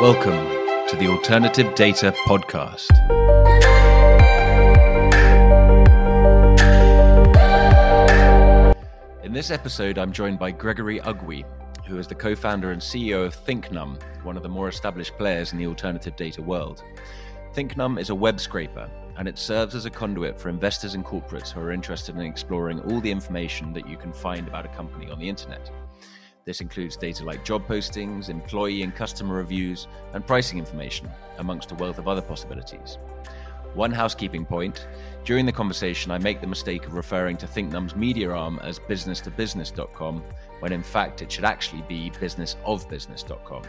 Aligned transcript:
Welcome 0.00 0.46
to 0.86 0.96
the 0.96 1.08
Alternative 1.08 1.74
Data 1.74 2.14
Podcast. 2.24 2.86
In 9.24 9.32
this 9.32 9.50
episode, 9.50 9.98
I'm 9.98 10.12
joined 10.12 10.38
by 10.38 10.52
Gregory 10.52 11.00
Ugwi, 11.00 11.44
who 11.84 11.98
is 11.98 12.06
the 12.06 12.14
co 12.14 12.36
founder 12.36 12.70
and 12.70 12.80
CEO 12.80 13.26
of 13.26 13.34
Thinknum, 13.34 13.98
one 14.22 14.36
of 14.36 14.44
the 14.44 14.48
more 14.48 14.68
established 14.68 15.18
players 15.18 15.50
in 15.50 15.58
the 15.58 15.66
alternative 15.66 16.14
data 16.14 16.42
world. 16.42 16.84
Thinknum 17.52 17.98
is 17.98 18.10
a 18.10 18.14
web 18.14 18.38
scraper, 18.38 18.88
and 19.16 19.26
it 19.26 19.36
serves 19.36 19.74
as 19.74 19.84
a 19.84 19.90
conduit 19.90 20.38
for 20.38 20.48
investors 20.48 20.94
and 20.94 21.04
corporates 21.04 21.50
who 21.50 21.58
are 21.58 21.72
interested 21.72 22.14
in 22.14 22.22
exploring 22.22 22.78
all 22.82 23.00
the 23.00 23.10
information 23.10 23.72
that 23.72 23.88
you 23.88 23.96
can 23.96 24.12
find 24.12 24.46
about 24.46 24.64
a 24.64 24.68
company 24.68 25.10
on 25.10 25.18
the 25.18 25.28
internet. 25.28 25.72
This 26.48 26.62
includes 26.62 26.96
data 26.96 27.26
like 27.26 27.44
job 27.44 27.68
postings, 27.68 28.30
employee 28.30 28.82
and 28.82 28.94
customer 28.94 29.34
reviews, 29.34 29.86
and 30.14 30.26
pricing 30.26 30.58
information, 30.58 31.10
amongst 31.36 31.72
a 31.72 31.74
wealth 31.74 31.98
of 31.98 32.08
other 32.08 32.22
possibilities. 32.22 32.96
One 33.74 33.92
housekeeping 33.92 34.46
point 34.46 34.86
during 35.26 35.44
the 35.44 35.52
conversation, 35.52 36.10
I 36.10 36.16
make 36.16 36.40
the 36.40 36.46
mistake 36.46 36.86
of 36.86 36.94
referring 36.94 37.36
to 37.36 37.46
Thinknum's 37.46 37.94
media 37.94 38.30
arm 38.30 38.60
as 38.62 38.78
business2business.com, 38.78 40.22
when 40.60 40.72
in 40.72 40.82
fact 40.82 41.20
it 41.20 41.30
should 41.30 41.44
actually 41.44 41.82
be 41.82 42.10
businessofbusiness.com. 42.12 43.62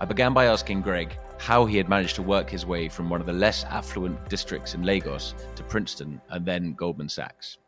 I 0.00 0.04
began 0.06 0.32
by 0.32 0.46
asking 0.46 0.80
Greg 0.80 1.18
how 1.36 1.66
he 1.66 1.76
had 1.76 1.90
managed 1.90 2.14
to 2.14 2.22
work 2.22 2.48
his 2.48 2.64
way 2.64 2.88
from 2.88 3.10
one 3.10 3.20
of 3.20 3.26
the 3.26 3.34
less 3.34 3.64
affluent 3.64 4.30
districts 4.30 4.72
in 4.72 4.82
Lagos 4.82 5.34
to 5.56 5.62
Princeton 5.64 6.22
and 6.30 6.46
then 6.46 6.72
Goldman 6.72 7.10
Sachs. 7.10 7.58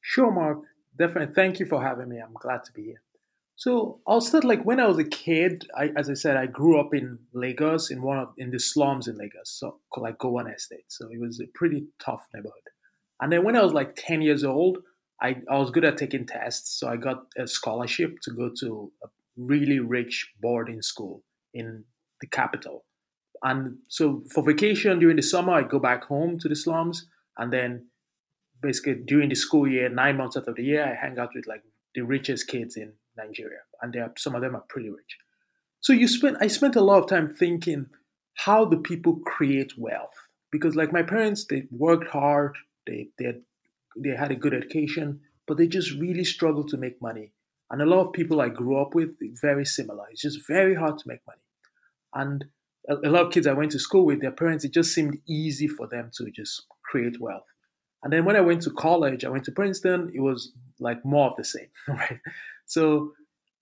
Sure, 0.00 0.32
Mark. 0.32 0.60
Definitely. 0.98 1.34
Thank 1.34 1.60
you 1.60 1.66
for 1.66 1.82
having 1.82 2.08
me. 2.08 2.20
I'm 2.20 2.32
glad 2.32 2.64
to 2.64 2.72
be 2.72 2.84
here. 2.84 3.02
So 3.56 4.00
I'll 4.06 4.20
start 4.20 4.44
like 4.44 4.64
when 4.64 4.80
I 4.80 4.86
was 4.86 4.98
a 4.98 5.04
kid. 5.04 5.64
I, 5.76 5.90
as 5.96 6.10
I 6.10 6.14
said, 6.14 6.36
I 6.36 6.46
grew 6.46 6.80
up 6.80 6.92
in 6.92 7.18
Lagos 7.32 7.90
in 7.90 8.02
one 8.02 8.18
of 8.18 8.28
in 8.36 8.50
the 8.50 8.58
slums 8.58 9.06
in 9.06 9.16
Lagos, 9.16 9.50
so 9.58 9.78
called 9.90 10.04
like 10.04 10.18
Gowon 10.18 10.52
Estate. 10.52 10.86
So 10.88 11.08
it 11.10 11.20
was 11.20 11.40
a 11.40 11.46
pretty 11.54 11.86
tough 12.04 12.26
neighborhood. 12.34 12.54
And 13.20 13.32
then 13.32 13.44
when 13.44 13.56
I 13.56 13.62
was 13.62 13.72
like 13.72 13.94
ten 13.96 14.22
years 14.22 14.44
old, 14.44 14.78
I, 15.22 15.36
I 15.48 15.58
was 15.58 15.70
good 15.70 15.84
at 15.84 15.96
taking 15.96 16.26
tests, 16.26 16.78
so 16.78 16.88
I 16.88 16.96
got 16.96 17.26
a 17.38 17.46
scholarship 17.46 18.16
to 18.22 18.32
go 18.32 18.50
to 18.60 18.92
a 19.04 19.06
really 19.36 19.78
rich 19.78 20.32
boarding 20.40 20.82
school 20.82 21.22
in 21.54 21.84
the 22.20 22.26
capital. 22.26 22.84
And 23.42 23.76
so 23.88 24.24
for 24.32 24.42
vacation 24.42 24.98
during 24.98 25.16
the 25.16 25.22
summer, 25.22 25.52
I 25.52 25.62
go 25.62 25.78
back 25.78 26.04
home 26.04 26.38
to 26.40 26.48
the 26.48 26.56
slums, 26.56 27.06
and 27.38 27.52
then 27.52 27.86
basically 28.60 28.96
during 29.06 29.28
the 29.28 29.36
school 29.36 29.68
year, 29.68 29.88
nine 29.88 30.16
months 30.16 30.36
out 30.36 30.48
of 30.48 30.56
the 30.56 30.64
year, 30.64 30.84
I 30.84 30.94
hang 31.00 31.18
out 31.18 31.30
with 31.34 31.46
like 31.46 31.62
the 31.94 32.02
richest 32.02 32.48
kids 32.48 32.76
in 32.76 32.94
Nigeria, 33.16 33.60
and 33.80 33.92
they 33.92 34.00
are, 34.00 34.12
some 34.16 34.34
of 34.34 34.42
them 34.42 34.56
are 34.56 34.64
pretty 34.68 34.90
rich. 34.90 35.18
So 35.80 35.92
you 35.92 36.08
spent 36.08 36.38
I 36.40 36.46
spent 36.46 36.76
a 36.76 36.80
lot 36.80 37.02
of 37.02 37.08
time 37.08 37.34
thinking 37.34 37.86
how 38.34 38.64
do 38.64 38.78
people 38.78 39.20
create 39.24 39.74
wealth? 39.78 40.14
Because 40.50 40.76
like 40.76 40.92
my 40.92 41.02
parents, 41.02 41.44
they 41.44 41.64
worked 41.70 42.08
hard, 42.08 42.56
they 42.86 43.08
they 43.18 43.26
had, 43.26 43.42
they 43.96 44.10
had 44.10 44.30
a 44.30 44.36
good 44.36 44.54
education, 44.54 45.20
but 45.46 45.56
they 45.56 45.66
just 45.66 45.92
really 45.92 46.24
struggled 46.24 46.68
to 46.68 46.76
make 46.76 47.00
money. 47.02 47.32
And 47.70 47.82
a 47.82 47.86
lot 47.86 48.06
of 48.06 48.12
people 48.12 48.40
I 48.40 48.48
grew 48.48 48.80
up 48.80 48.94
with, 48.94 49.16
very 49.40 49.64
similar. 49.64 50.04
It's 50.10 50.22
just 50.22 50.46
very 50.46 50.74
hard 50.74 50.98
to 50.98 51.08
make 51.08 51.20
money. 51.26 51.40
And 52.14 52.44
a 52.88 53.08
lot 53.08 53.26
of 53.26 53.32
kids 53.32 53.46
I 53.46 53.52
went 53.52 53.72
to 53.72 53.78
school 53.78 54.04
with, 54.04 54.20
their 54.20 54.30
parents, 54.30 54.64
it 54.64 54.72
just 54.72 54.94
seemed 54.94 55.18
easy 55.26 55.66
for 55.66 55.88
them 55.88 56.10
to 56.14 56.30
just 56.30 56.64
create 56.82 57.20
wealth. 57.20 57.46
And 58.02 58.12
then 58.12 58.26
when 58.26 58.36
I 58.36 58.42
went 58.42 58.62
to 58.62 58.70
college, 58.70 59.24
I 59.24 59.30
went 59.30 59.44
to 59.44 59.52
Princeton, 59.52 60.12
it 60.14 60.20
was 60.20 60.52
like 60.78 61.04
more 61.04 61.30
of 61.30 61.36
the 61.36 61.44
same, 61.44 61.68
right? 61.88 62.20
So 62.66 63.12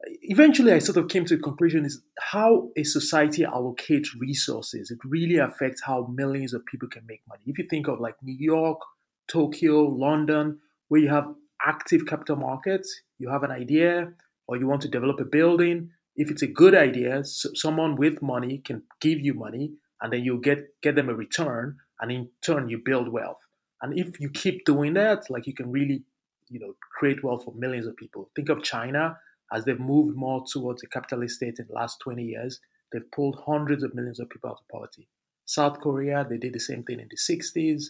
eventually 0.04 0.72
I 0.72 0.78
sort 0.78 0.98
of 0.98 1.08
came 1.08 1.24
to 1.26 1.36
the 1.36 1.42
conclusion 1.42 1.84
is 1.84 2.02
how 2.18 2.70
a 2.76 2.84
society 2.84 3.42
allocates 3.42 4.08
resources. 4.18 4.90
It 4.90 4.98
really 5.04 5.36
affects 5.36 5.82
how 5.82 6.08
millions 6.12 6.54
of 6.54 6.64
people 6.66 6.88
can 6.88 7.06
make 7.06 7.22
money. 7.28 7.42
If 7.46 7.58
you 7.58 7.66
think 7.68 7.88
of 7.88 8.00
like 8.00 8.16
New 8.22 8.36
York, 8.36 8.80
Tokyo, 9.28 9.82
London, 9.82 10.58
where 10.88 11.00
you 11.00 11.08
have 11.08 11.32
active 11.64 12.06
capital 12.06 12.36
markets, 12.36 13.02
you 13.18 13.28
have 13.28 13.42
an 13.42 13.50
idea 13.50 14.12
or 14.46 14.56
you 14.56 14.66
want 14.66 14.82
to 14.82 14.88
develop 14.88 15.20
a 15.20 15.24
building. 15.24 15.90
If 16.16 16.30
it's 16.30 16.42
a 16.42 16.46
good 16.46 16.74
idea, 16.74 17.22
someone 17.24 17.96
with 17.96 18.20
money 18.20 18.58
can 18.58 18.82
give 19.00 19.20
you 19.20 19.34
money 19.34 19.72
and 20.00 20.12
then 20.12 20.24
you 20.24 20.40
get 20.40 20.80
get 20.82 20.96
them 20.96 21.08
a 21.08 21.14
return 21.14 21.78
and 22.00 22.10
in 22.10 22.28
turn 22.44 22.68
you 22.68 22.82
build 22.84 23.08
wealth. 23.08 23.38
And 23.80 23.98
if 23.98 24.20
you 24.20 24.28
keep 24.28 24.64
doing 24.64 24.94
that, 24.94 25.30
like 25.30 25.46
you 25.46 25.54
can 25.54 25.70
really 25.70 26.02
you 26.52 26.60
know 26.60 26.74
create 26.98 27.24
wealth 27.24 27.44
for 27.44 27.54
millions 27.54 27.86
of 27.86 27.96
people. 27.96 28.30
Think 28.36 28.48
of 28.48 28.62
China 28.62 29.16
as 29.52 29.64
they've 29.64 29.78
moved 29.78 30.16
more 30.16 30.44
towards 30.50 30.82
a 30.82 30.88
capitalist 30.88 31.36
state 31.36 31.58
in 31.58 31.66
the 31.68 31.74
last 31.74 31.98
20 32.00 32.22
years. 32.22 32.60
They've 32.92 33.10
pulled 33.10 33.40
hundreds 33.44 33.82
of 33.82 33.94
millions 33.94 34.20
of 34.20 34.28
people 34.30 34.50
out 34.50 34.60
of 34.60 34.68
poverty. 34.68 35.08
South 35.44 35.80
Korea, 35.80 36.26
they 36.28 36.38
did 36.38 36.54
the 36.54 36.60
same 36.60 36.82
thing 36.84 37.00
in 37.00 37.08
the 37.10 37.16
60s. 37.16 37.84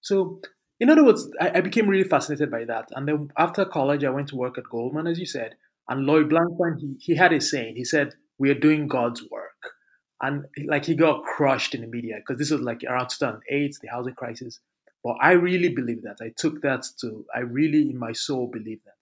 So, 0.00 0.40
in 0.78 0.90
other 0.90 1.04
words, 1.04 1.28
I, 1.40 1.58
I 1.58 1.60
became 1.60 1.88
really 1.88 2.08
fascinated 2.08 2.50
by 2.50 2.64
that. 2.64 2.88
And 2.92 3.08
then 3.08 3.28
after 3.38 3.64
college, 3.64 4.04
I 4.04 4.10
went 4.10 4.28
to 4.28 4.36
work 4.36 4.58
at 4.58 4.64
Goldman, 4.70 5.06
as 5.06 5.18
you 5.18 5.26
said. 5.26 5.54
And 5.88 6.06
Lloyd 6.06 6.30
Blankfein, 6.30 6.78
he, 6.78 6.96
he 7.00 7.16
had 7.16 7.32
a 7.32 7.40
saying. 7.40 7.74
He 7.76 7.84
said, 7.84 8.14
"We 8.38 8.50
are 8.50 8.58
doing 8.58 8.86
God's 8.86 9.22
work." 9.30 9.72
And 10.20 10.44
like 10.66 10.84
he 10.84 10.94
got 10.94 11.24
crushed 11.24 11.74
in 11.74 11.80
the 11.80 11.88
media 11.88 12.16
because 12.18 12.38
this 12.38 12.52
was 12.52 12.60
like 12.60 12.82
around 12.88 13.08
2008, 13.08 13.76
the 13.82 13.88
housing 13.88 14.14
crisis. 14.14 14.60
But 15.04 15.16
I 15.20 15.32
really 15.32 15.68
believe 15.68 16.02
that. 16.02 16.18
I 16.20 16.32
took 16.36 16.62
that 16.62 16.86
to, 17.00 17.24
I 17.34 17.40
really 17.40 17.90
in 17.90 17.98
my 17.98 18.12
soul 18.12 18.46
believe 18.46 18.80
that. 18.84 18.92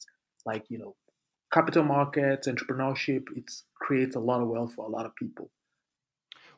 Like, 0.46 0.64
you 0.70 0.78
know, 0.78 0.96
capital 1.52 1.84
markets, 1.84 2.48
entrepreneurship, 2.48 3.24
it 3.36 3.50
creates 3.74 4.16
a 4.16 4.20
lot 4.20 4.40
of 4.40 4.48
wealth 4.48 4.74
for 4.74 4.86
a 4.86 4.88
lot 4.88 5.04
of 5.04 5.14
people. 5.14 5.50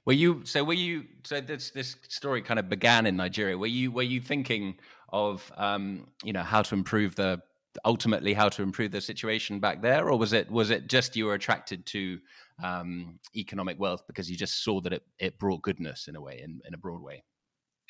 Were 0.04 0.12
you 0.12 0.42
so? 0.44 0.64
Were 0.64 0.74
you 0.74 1.04
so? 1.22 1.40
This 1.40 1.70
this 1.70 1.94
story 2.08 2.42
kind 2.42 2.58
of 2.58 2.68
began 2.68 3.06
in 3.06 3.16
Nigeria. 3.16 3.56
Were 3.56 3.68
you 3.68 3.92
were 3.92 4.02
you 4.02 4.20
thinking 4.20 4.76
of 5.12 5.52
um, 5.56 6.08
you 6.24 6.32
know 6.32 6.42
how 6.42 6.62
to 6.62 6.74
improve 6.74 7.14
the 7.14 7.40
ultimately 7.84 8.34
how 8.34 8.48
to 8.48 8.62
improve 8.62 8.90
the 8.90 9.00
situation 9.00 9.60
back 9.60 9.80
there, 9.80 10.08
or 10.08 10.18
was 10.18 10.32
it 10.32 10.50
was 10.50 10.70
it 10.70 10.88
just 10.88 11.14
you 11.14 11.26
were 11.26 11.34
attracted 11.34 11.86
to 11.86 12.18
um, 12.62 13.18
economic 13.36 13.78
wealth 13.78 14.02
because 14.08 14.28
you 14.28 14.36
just 14.36 14.64
saw 14.64 14.80
that 14.80 14.92
it 14.92 15.04
it 15.18 15.38
brought 15.38 15.62
goodness 15.62 16.08
in 16.08 16.16
a 16.16 16.20
way 16.20 16.40
in, 16.42 16.60
in 16.66 16.74
a 16.74 16.78
broad 16.78 17.00
way? 17.00 17.22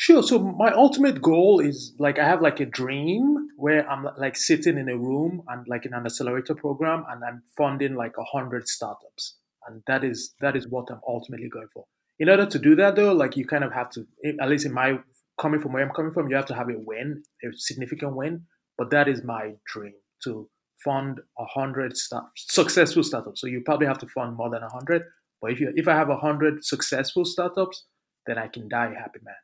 Sure. 0.03 0.21
So 0.25 0.41
my 0.41 0.73
ultimate 0.73 1.23
goal 1.23 1.61
is 1.61 1.95
like 2.01 2.19
I 2.19 2.27
have 2.27 2.43
like 2.43 2.59
a 2.59 2.67
dream 2.67 3.51
where 3.57 3.89
I'm 3.89 4.05
like 4.19 4.37
sitting 4.37 4.77
in 4.77 4.89
a 4.89 4.97
room 4.97 5.45
and 5.47 5.65
like 5.69 5.87
in 5.87 5.95
an 5.95 6.05
accelerator 6.05 6.57
program 6.57 7.05
and 7.09 7.23
I'm 7.23 7.45
funding 7.57 7.95
like 7.95 8.15
a 8.19 8.25
hundred 8.25 8.67
startups. 8.67 9.37
And 9.65 9.81
that 9.87 10.03
is 10.03 10.35
that 10.41 10.57
is 10.57 10.67
what 10.67 10.91
I'm 10.91 10.99
ultimately 11.07 11.49
going 11.49 11.69
for. 11.73 11.85
In 12.19 12.29
order 12.29 12.47
to 12.47 12.59
do 12.59 12.75
that 12.75 12.97
though, 12.97 13.13
like 13.13 13.37
you 13.37 13.47
kind 13.47 13.63
of 13.63 13.73
have 13.73 13.91
to 13.91 14.05
at 14.41 14.49
least 14.49 14.67
in 14.67 14.73
my 14.73 14.99
coming 15.41 15.61
from 15.61 15.73
where 15.73 15.85
I'm 15.85 15.95
coming 15.95 16.13
from, 16.13 16.29
you 16.29 16.35
have 16.35 16.47
to 16.47 16.55
have 16.57 16.69
a 16.69 16.81
win, 16.81 17.23
a 17.45 17.51
significant 17.55 18.17
win. 18.17 18.43
But 18.77 18.91
that 18.91 19.07
is 19.07 19.23
my 19.23 19.53
dream 19.73 19.95
to 20.25 20.51
fund 20.85 21.21
a 21.39 21.45
hundred 21.45 21.97
start, 21.97 22.25
successful 22.35 23.05
startups. 23.05 23.41
So 23.41 23.47
you 23.47 23.63
probably 23.65 23.87
have 23.87 23.99
to 23.99 24.09
fund 24.09 24.37
more 24.37 24.51
than 24.51 24.65
a 24.65 24.69
hundred. 24.69 25.03
But 25.41 25.53
if 25.53 25.61
you 25.61 25.73
if 25.77 25.87
I 25.87 25.95
have 25.95 26.11
a 26.11 26.17
hundred 26.17 26.65
successful 26.65 27.25
startups, 27.25 27.85
then 28.27 28.37
I 28.37 28.49
can 28.49 28.69
die 28.69 28.87
a 28.87 28.99
happy 28.99 29.21
man 29.23 29.37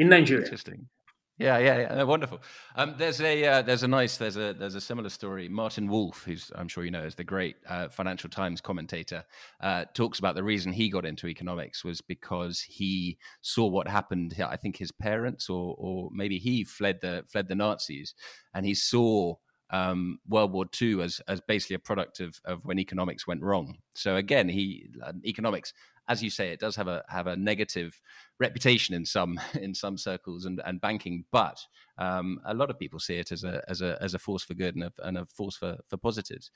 in 0.00 0.08
Nigeria. 0.08 0.44
Interesting. 0.44 0.88
Yeah, 1.36 1.56
yeah, 1.56 1.78
yeah, 1.78 2.02
wonderful. 2.02 2.42
Um, 2.76 2.96
there's 2.98 3.18
a 3.22 3.46
uh, 3.46 3.62
there's 3.62 3.82
a 3.82 3.88
nice 3.88 4.18
there's 4.18 4.36
a 4.36 4.52
there's 4.52 4.74
a 4.74 4.80
similar 4.80 5.08
story. 5.08 5.48
Martin 5.48 5.88
Wolf, 5.88 6.22
who's 6.22 6.52
I'm 6.54 6.68
sure 6.68 6.84
you 6.84 6.90
know 6.90 7.02
is 7.02 7.14
the 7.14 7.24
great 7.24 7.56
uh, 7.66 7.88
Financial 7.88 8.28
Times 8.28 8.60
commentator, 8.60 9.24
uh, 9.62 9.86
talks 9.94 10.18
about 10.18 10.34
the 10.34 10.44
reason 10.44 10.70
he 10.70 10.90
got 10.90 11.06
into 11.06 11.28
economics 11.28 11.82
was 11.82 12.02
because 12.02 12.60
he 12.60 13.16
saw 13.40 13.66
what 13.66 13.88
happened. 13.88 14.34
I 14.46 14.56
think 14.56 14.76
his 14.76 14.92
parents 14.92 15.48
or 15.48 15.74
or 15.78 16.10
maybe 16.12 16.38
he 16.38 16.62
fled 16.62 16.98
the 17.00 17.24
fled 17.26 17.48
the 17.48 17.54
Nazis, 17.54 18.14
and 18.52 18.66
he 18.66 18.74
saw 18.74 19.36
um, 19.70 20.18
World 20.28 20.52
War 20.52 20.66
II 20.80 21.02
as 21.02 21.20
as 21.28 21.40
basically 21.40 21.76
a 21.76 21.80
product 21.80 22.20
of 22.20 22.40
of 22.44 22.64
when 22.64 22.78
economics 22.78 23.26
went 23.26 23.42
wrong. 23.42 23.78
So 23.94 24.16
again, 24.16 24.48
he 24.48 24.88
uh, 25.04 25.12
economics 25.24 25.72
as 26.10 26.24
you 26.24 26.28
say, 26.28 26.50
it 26.50 26.58
does 26.58 26.74
have 26.74 26.88
a 26.88 27.04
have 27.08 27.28
a 27.28 27.36
negative 27.36 28.00
reputation 28.40 28.94
in 28.94 29.06
some 29.06 29.40
in 29.60 29.74
some 29.74 29.96
circles 29.96 30.44
and, 30.44 30.60
and 30.66 30.80
banking, 30.80 31.24
but 31.30 31.58
um, 31.98 32.40
a 32.44 32.52
lot 32.52 32.68
of 32.68 32.78
people 32.78 32.98
see 32.98 33.14
it 33.14 33.32
as 33.32 33.44
a 33.44 33.62
as 33.68 33.80
a 33.80 33.96
as 34.02 34.12
a 34.12 34.18
force 34.18 34.42
for 34.42 34.54
good 34.54 34.74
and 34.74 34.84
a, 34.84 34.92
and 35.04 35.16
a 35.16 35.24
force 35.24 35.56
for 35.56 35.78
for 35.88 35.96
positives. 35.96 36.50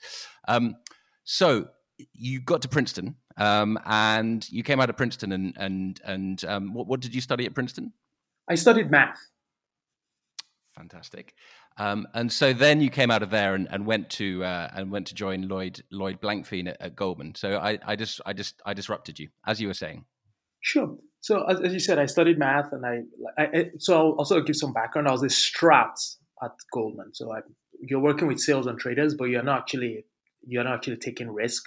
Um, 0.47 0.75
so 1.23 1.67
you 2.13 2.41
got 2.41 2.61
to 2.63 2.67
Princeton, 2.67 3.15
um, 3.37 3.79
and 3.85 4.47
you 4.51 4.61
came 4.61 4.81
out 4.81 4.89
of 4.89 4.97
Princeton, 4.97 5.31
and 5.31 5.53
and 5.57 6.01
and 6.03 6.43
um, 6.45 6.73
what, 6.73 6.87
what 6.87 6.99
did 6.99 7.15
you 7.15 7.21
study 7.21 7.45
at 7.45 7.55
Princeton? 7.55 7.93
I 8.49 8.55
studied 8.55 8.91
math. 8.91 9.19
Fantastic. 10.75 11.33
Um, 11.77 12.07
and 12.13 12.31
so 12.31 12.53
then 12.53 12.79
you 12.79 12.89
came 12.89 13.11
out 13.11 13.21
of 13.21 13.31
there 13.31 13.53
and, 13.53 13.67
and 13.69 13.85
went 13.85 14.09
to 14.11 14.43
uh, 14.43 14.69
and 14.73 14.91
went 14.91 15.07
to 15.07 15.15
join 15.15 15.47
Lloyd 15.47 15.83
Lloyd 15.91 16.21
Blankfein 16.21 16.69
at, 16.69 16.77
at, 16.79 16.95
Goldman. 16.95 17.35
So 17.35 17.57
I, 17.57 17.77
I 17.85 17.95
just 17.97 18.21
I 18.25 18.31
just 18.33 18.61
I 18.65 18.73
disrupted 18.73 19.19
you 19.19 19.29
as 19.45 19.59
you 19.59 19.67
were 19.67 19.73
saying. 19.73 20.05
Sure. 20.61 20.95
So 21.19 21.43
as, 21.43 21.73
you 21.73 21.79
said, 21.79 21.99
I 21.99 22.05
studied 22.05 22.37
math, 22.37 22.71
and 22.71 22.85
I, 22.85 23.01
I, 23.37 23.71
so 23.77 23.95
I'll 23.95 24.11
also 24.13 24.41
give 24.41 24.55
some 24.55 24.73
background. 24.73 25.07
I 25.07 25.11
was 25.11 25.23
a 25.23 25.27
strat 25.27 25.97
at 26.43 26.51
Goldman. 26.71 27.13
So 27.13 27.33
I, 27.33 27.39
you're 27.81 27.99
working 27.99 28.27
with 28.27 28.39
sales 28.39 28.67
and 28.67 28.79
traders, 28.79 29.15
but 29.15 29.25
you're 29.25 29.43
not 29.43 29.59
actually 29.59 30.05
you're 30.47 30.63
not 30.63 30.75
actually 30.75 30.97
taking 30.97 31.29
risk. 31.29 31.65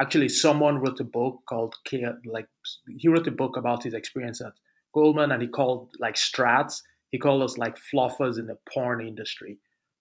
Actually, 0.00 0.28
someone 0.28 0.80
wrote 0.80 1.00
a 1.00 1.04
book 1.04 1.40
called 1.48 1.74
like 2.26 2.48
he 2.98 3.08
wrote 3.08 3.26
a 3.26 3.30
book 3.30 3.56
about 3.56 3.84
his 3.84 3.94
experience 3.94 4.40
at 4.42 4.52
Goldman, 4.92 5.32
and 5.32 5.40
he 5.40 5.48
called 5.48 5.90
like 5.98 6.16
strats. 6.16 6.82
He 7.10 7.18
called 7.18 7.42
us 7.42 7.58
like 7.58 7.76
fluffers 7.76 8.38
in 8.38 8.46
the 8.46 8.58
porn 8.72 9.06
industry. 9.06 9.58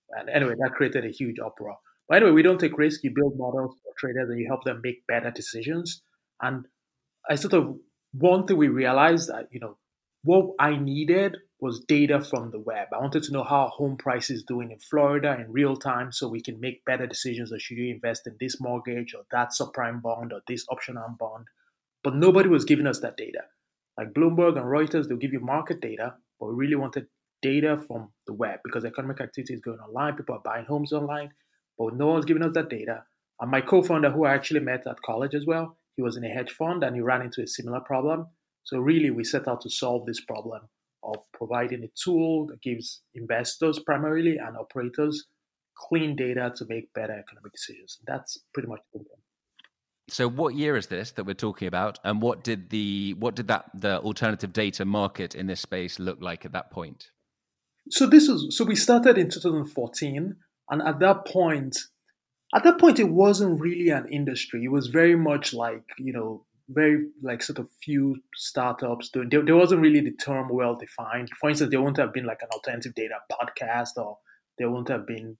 And 0.10 0.30
anyway, 0.30 0.54
that 0.60 0.76
created 0.76 1.06
a 1.06 1.10
huge 1.10 1.38
uproar. 1.40 1.78
But 2.08 2.18
anyway, 2.18 2.32
we 2.32 2.44
don't 2.44 2.60
take 2.60 2.78
risks. 2.78 3.04
You 3.04 3.12
build 3.14 3.38
models 3.38 3.76
for 3.84 3.94
traders, 3.98 4.30
and 4.30 4.40
you 4.40 4.48
help 4.48 4.64
them 4.64 4.82
make 4.84 5.08
better 5.08 5.32
decisions. 5.32 6.02
And 6.42 6.68
I 7.30 7.36
sort 7.36 7.54
of 7.54 7.78
one 8.14 8.46
thing 8.46 8.58
we 8.58 8.68
realized 8.68 9.30
that 9.30 9.48
you 9.52 9.60
know 9.60 9.78
what 10.24 10.56
I 10.60 10.76
needed 10.78 11.38
was 11.60 11.86
data 11.88 12.22
from 12.22 12.52
the 12.52 12.60
web. 12.60 12.90
I 12.94 13.00
wanted 13.00 13.24
to 13.24 13.32
know 13.32 13.44
how 13.44 13.68
home 13.68 13.98
price 13.98 14.30
is 14.30 14.44
doing 14.44 14.72
in 14.72 14.80
Florida 14.80 15.38
in 15.40 15.52
real 15.52 15.76
time 15.76 16.12
so 16.12 16.28
we 16.28 16.42
can 16.42 16.60
make 16.60 16.86
better 16.86 17.08
decisions 17.08 17.52
or 17.52 17.60
should 17.60 17.78
you 17.78 17.94
invest 17.94 18.28
in 18.28 18.36
this 18.40 18.60
mortgage 18.60 19.14
or 19.14 19.24
that 19.32 19.50
subprime 19.60 20.02
bond 20.02 20.34
or 20.34 20.42
this 20.48 20.66
option 20.70 20.98
on 20.98 21.16
bond. 21.18 21.46
But 22.04 22.16
nobody 22.16 22.50
was 22.50 22.66
giving 22.66 22.88
us 22.88 23.00
that 23.00 23.18
data. 23.18 23.42
Like 23.98 24.14
Bloomberg 24.14 24.58
and 24.58 24.66
Reuters, 24.66 25.08
they'll 25.08 25.18
give 25.18 25.34
you 25.34 25.40
market 25.40 25.80
data, 25.80 26.16
but 26.46 26.54
we 26.56 26.66
really 26.66 26.76
wanted 26.76 27.08
data 27.42 27.78
from 27.88 28.10
the 28.28 28.34
web 28.34 28.60
because 28.64 28.86
economic 28.86 29.20
activity 29.20 29.54
is 29.54 29.62
going 29.62 29.80
online. 29.80 30.16
People 30.16 30.36
are 30.36 30.42
buying 30.44 30.66
homes 30.66 30.94
online, 30.94 31.30
but 31.78 31.96
no 31.96 32.08
one's 32.08 32.26
giving 32.26 32.44
us 32.44 32.54
that 32.54 32.70
data. 32.70 33.04
And 33.42 33.50
my 33.50 33.62
co-founder, 33.62 34.12
who 34.12 34.26
I 34.26 34.34
actually 34.34 34.60
met 34.60 34.86
at 34.88 35.02
college 35.02 35.34
as 35.34 35.46
well, 35.46 35.78
he 35.96 36.04
was 36.04 36.18
in 36.18 36.24
a 36.24 36.30
hedge 36.30 36.52
fund 36.52 36.84
and 36.84 36.96
he 36.96 37.02
ran 37.02 37.22
into 37.22 37.42
a 37.42 37.48
similar 37.48 37.80
problem. 37.80 38.28
So 38.64 38.78
really, 38.78 39.10
we 39.10 39.24
set 39.24 39.48
out 39.48 39.62
to 39.62 39.70
solve 39.70 40.06
this 40.06 40.22
problem 40.22 40.62
of 41.04 41.18
providing 41.34 41.84
a 41.84 41.90
tool 42.02 42.48
that 42.48 42.62
gives 42.62 43.02
investors 43.14 43.80
primarily 43.80 44.38
and 44.38 44.58
operators 44.58 45.26
clean 45.78 46.16
data 46.16 46.54
to 46.56 46.66
make 46.70 46.94
better 46.94 47.14
economic 47.14 47.52
decisions. 47.54 48.00
That's 48.08 48.38
pretty 48.54 48.70
much 48.70 48.82
the 48.94 49.00
problem. 49.00 49.25
So, 50.08 50.28
what 50.28 50.54
year 50.54 50.76
is 50.78 50.88
this 50.88 51.12
that 51.14 51.26
we're 51.26 51.34
talking 51.34 51.68
about, 51.68 52.00
and 52.04 52.22
what 52.22 52.44
did 52.44 52.70
the 52.70 53.16
what 53.20 53.36
did 53.36 53.48
that 53.48 53.66
the 53.74 54.00
alternative 54.00 54.54
data 54.54 54.86
market 54.86 55.34
in 55.34 55.48
this 55.48 55.62
space 55.62 56.00
look 56.00 56.22
like 56.22 56.46
at 56.46 56.52
that 56.52 56.72
point? 56.72 57.10
So 57.90 58.06
this 58.08 58.28
was 58.28 58.56
so 58.56 58.66
we 58.66 58.76
started 58.76 59.18
in 59.18 59.30
2014, 59.30 60.36
and 60.70 60.82
at 60.82 61.00
that 61.00 61.26
point, 61.26 61.78
at 62.54 62.64
that 62.64 62.80
point, 62.80 63.00
it 63.00 63.10
wasn't 63.10 63.60
really 63.60 63.90
an 63.90 64.08
industry. 64.12 64.64
It 64.64 64.72
was 64.72 64.88
very 64.88 65.16
much 65.16 65.54
like 65.54 65.84
you 65.98 66.14
know 66.14 66.46
very 66.70 67.08
like 67.22 67.44
sort 67.44 67.60
of 67.60 67.70
few 67.84 68.18
startups 68.34 69.10
doing 69.10 69.30
there, 69.30 69.44
there 69.44 69.56
wasn't 69.56 69.82
really 69.82 70.02
the 70.02 70.12
term 70.12 70.50
well 70.50 70.76
defined 70.76 71.30
for 71.40 71.50
instance 71.50 71.70
there 71.70 71.80
wouldn't 71.80 71.98
have 71.98 72.14
been 72.14 72.26
like 72.26 72.42
an 72.42 72.50
alternative 72.54 72.96
data 72.96 73.16
podcast 73.32 73.98
or 73.98 74.18
there 74.58 74.70
wouldn't 74.70 74.90
have 74.90 75.06
been 75.06 75.38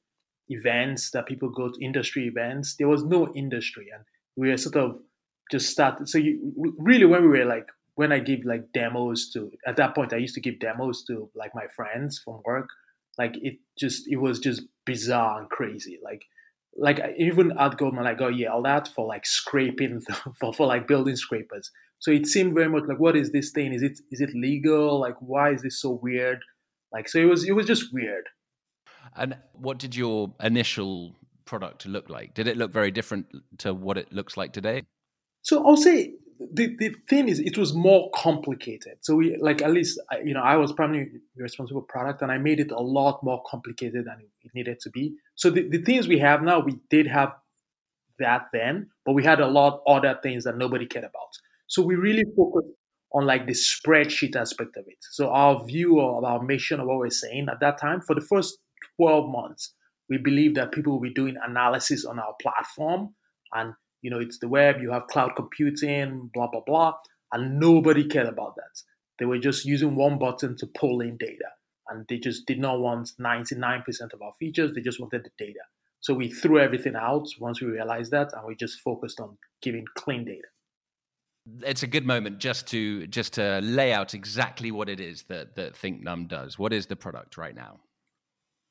events 0.50 1.10
that 1.12 1.26
people 1.26 1.50
go 1.50 1.70
to 1.70 1.84
industry 1.84 2.28
events 2.28 2.76
there 2.76 2.88
was 2.88 3.04
no 3.04 3.34
industry 3.34 3.88
and 3.94 4.04
we 4.36 4.50
were 4.50 4.58
sort 4.58 4.76
of 4.76 5.00
just 5.52 5.70
started 5.70 6.10
so 6.10 6.18
you 6.18 6.74
really 6.78 7.06
when 7.06 7.22
we 7.22 7.40
were 7.40 7.46
like 7.46 7.68
when 7.96 8.12
i 8.12 8.20
give 8.20 8.40
like 8.46 8.72
demos 8.74 9.30
to 9.32 9.52
at 9.66 9.76
that 9.76 9.94
point 9.94 10.14
i 10.14 10.18
used 10.18 10.36
to 10.36 10.42
give 10.42 10.60
demos 10.60 11.04
to 11.04 11.30
like 11.36 11.54
my 11.54 11.68
friends 11.76 12.20
from 12.24 12.42
work 12.46 12.70
like 13.18 13.36
it 13.42 13.58
just 13.78 14.08
it 14.08 14.18
was 14.18 14.40
just 14.40 14.64
bizarre 14.86 15.40
and 15.40 15.50
crazy 15.50 16.00
like 16.04 16.24
like 16.78 17.00
even 17.18 17.58
at 17.58 17.78
Goldman, 17.78 18.06
I 18.06 18.14
got 18.14 18.26
oh, 18.26 18.30
yelled 18.30 18.68
at 18.68 18.88
for 18.88 19.08
like 19.08 19.26
scraping 19.26 20.02
for, 20.40 20.54
for 20.54 20.68
like 20.68 20.88
building 20.88 21.16
scrapers. 21.16 21.72
So 22.00 22.12
it 22.12 22.28
seemed 22.28 22.54
very 22.54 22.70
much 22.70 22.84
like, 22.88 23.00
what 23.00 23.16
is 23.16 23.32
this 23.32 23.52
thing? 23.52 23.74
Is 23.74 23.82
it 23.82 24.00
is 24.12 24.22
it 24.22 24.36
legal? 24.36 25.00
Like, 25.00 25.16
why 25.20 25.52
is 25.52 25.62
this 25.62 25.82
so 25.82 25.92
weird? 25.92 26.40
Like, 26.92 27.08
so 27.08 27.20
it 27.20 27.26
was 27.26 27.48
it 27.48 27.54
was 27.54 27.66
just 27.66 27.94
weird. 27.94 28.26
And 29.16 29.38
what 29.54 29.78
did 29.78 29.96
your 29.96 30.34
initial 30.42 31.16
product 31.46 31.82
to 31.82 31.90
look 31.90 32.10
like? 32.10 32.34
Did 32.34 32.48
it 32.48 32.58
look 32.58 32.72
very 32.72 32.92
different 32.92 33.28
to 33.60 33.74
what 33.74 33.98
it 33.98 34.12
looks 34.12 34.38
like 34.38 34.54
today? 34.54 34.84
So 35.42 35.66
I'll 35.66 35.78
say 35.78 36.16
the, 36.40 36.76
the 36.78 36.94
thing 37.10 37.30
is 37.30 37.40
it 37.40 37.58
was 37.58 37.74
more 37.74 38.10
complicated 38.14 38.98
so 39.02 39.16
we 39.16 39.38
like 39.38 39.62
at 39.62 39.72
least 39.72 40.00
you 40.24 40.34
know 40.34 40.42
i 40.42 40.56
was 40.56 40.74
primarily 40.74 41.10
responsible 41.38 41.82
for 41.82 41.88
product 41.88 42.22
and 42.22 42.32
i 42.32 42.38
made 42.38 42.60
it 42.60 42.72
a 42.72 42.82
lot 42.82 43.24
more 43.24 43.42
complicated 43.50 44.06
than 44.06 44.18
it 44.42 44.52
needed 44.54 44.80
to 44.82 44.90
be 44.90 45.14
so 45.36 45.50
the, 45.50 45.68
the 45.70 45.78
things 45.80 46.08
we 46.08 46.20
have 46.20 46.42
now 46.42 46.60
we 46.60 46.78
did 46.90 47.08
have 47.08 47.32
that 48.20 48.48
then 48.52 48.90
but 49.06 49.14
we 49.14 49.24
had 49.24 49.40
a 49.40 49.48
lot 49.48 49.82
other 49.88 50.18
things 50.22 50.44
that 50.44 50.58
nobody 50.58 50.86
cared 50.86 51.06
about 51.06 51.30
so 51.68 51.82
we 51.82 51.96
really 51.96 52.26
focused 52.36 52.68
on 53.14 53.26
like 53.26 53.46
the 53.46 53.54
spreadsheet 53.54 54.36
aspect 54.36 54.76
of 54.76 54.86
it 54.88 54.98
so 55.12 55.30
our 55.30 55.66
view 55.66 56.00
of 56.00 56.24
our 56.24 56.42
mission 56.44 56.80
of 56.80 56.88
what 56.88 56.98
we're 56.98 57.10
saying 57.10 57.48
at 57.50 57.60
that 57.60 57.78
time 57.78 58.02
for 58.02 58.14
the 58.14 58.22
first 58.22 58.58
12 58.98 59.30
months 59.30 59.74
we 60.10 60.18
believe 60.18 60.56
that 60.56 60.72
people 60.72 60.94
will 60.94 61.02
be 61.02 61.14
doing 61.14 61.36
analysis 61.46 62.06
on 62.06 62.20
our 62.20 62.34
platform 62.42 63.16
and 63.54 63.74
you 64.06 64.12
know, 64.12 64.20
it's 64.20 64.38
the 64.38 64.48
web, 64.48 64.82
you 64.82 64.92
have 64.92 65.08
cloud 65.08 65.32
computing, 65.36 66.30
blah, 66.32 66.46
blah, 66.46 66.62
blah. 66.64 66.94
And 67.32 67.60
nobody 67.60 68.08
cared 68.08 68.28
about 68.28 68.56
that. 68.56 68.84
They 69.18 69.26
were 69.26 69.40
just 69.40 69.66
using 69.66 69.96
one 69.96 70.20
button 70.20 70.56
to 70.58 70.68
pull 70.68 71.02
in 71.02 71.18
data. 71.18 71.50
And 71.90 72.06
they 72.08 72.20
just 72.20 72.46
did 72.46 72.60
not 72.60 72.80
want 72.80 73.14
99% 73.20 74.14
of 74.14 74.22
our 74.22 74.34
features, 74.40 74.74
they 74.76 74.82
just 74.82 75.00
wanted 75.00 75.24
the 75.24 75.32
data. 75.44 75.62
So 76.02 76.14
we 76.14 76.30
threw 76.30 76.60
everything 76.60 76.96
out 76.96 77.28
once 77.40 77.62
we 77.62 77.68
realized 77.68 78.12
that, 78.12 78.32
and 78.34 78.46
we 78.46 78.56
just 78.56 78.80
focused 78.82 79.20
on 79.20 79.40
giving 79.64 79.86
clean 79.96 80.24
data. 80.24 80.50
It's 81.66 81.82
a 81.82 81.88
good 81.88 82.06
moment 82.06 82.38
just 82.38 82.68
to 82.68 83.08
just 83.08 83.34
to 83.34 83.60
lay 83.64 83.92
out 83.92 84.14
exactly 84.14 84.72
what 84.72 84.88
it 84.88 85.00
is 85.00 85.24
that 85.30 85.56
that 85.56 85.74
Thinknum 85.74 86.28
does. 86.28 86.60
What 86.60 86.74
is 86.74 86.86
the 86.86 86.96
product 86.96 87.38
right 87.38 87.56
now? 87.56 87.80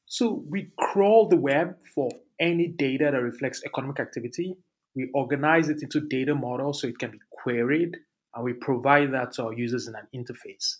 So 0.06 0.44
we 0.48 0.70
crawl 0.78 1.28
the 1.28 1.36
web 1.36 1.76
for 1.94 2.10
any 2.40 2.68
data 2.68 3.10
that 3.12 3.22
reflects 3.22 3.62
economic 3.64 4.00
activity 4.00 4.56
we 4.94 5.10
organize 5.12 5.68
it 5.68 5.82
into 5.82 6.00
data 6.00 6.34
models 6.34 6.80
so 6.80 6.86
it 6.86 6.98
can 6.98 7.10
be 7.10 7.18
queried, 7.30 7.96
and 8.34 8.44
we 8.44 8.52
provide 8.52 9.12
that 9.12 9.32
to 9.32 9.46
our 9.46 9.52
users 9.52 9.88
in 9.88 9.94
an 9.94 10.06
interface 10.14 10.76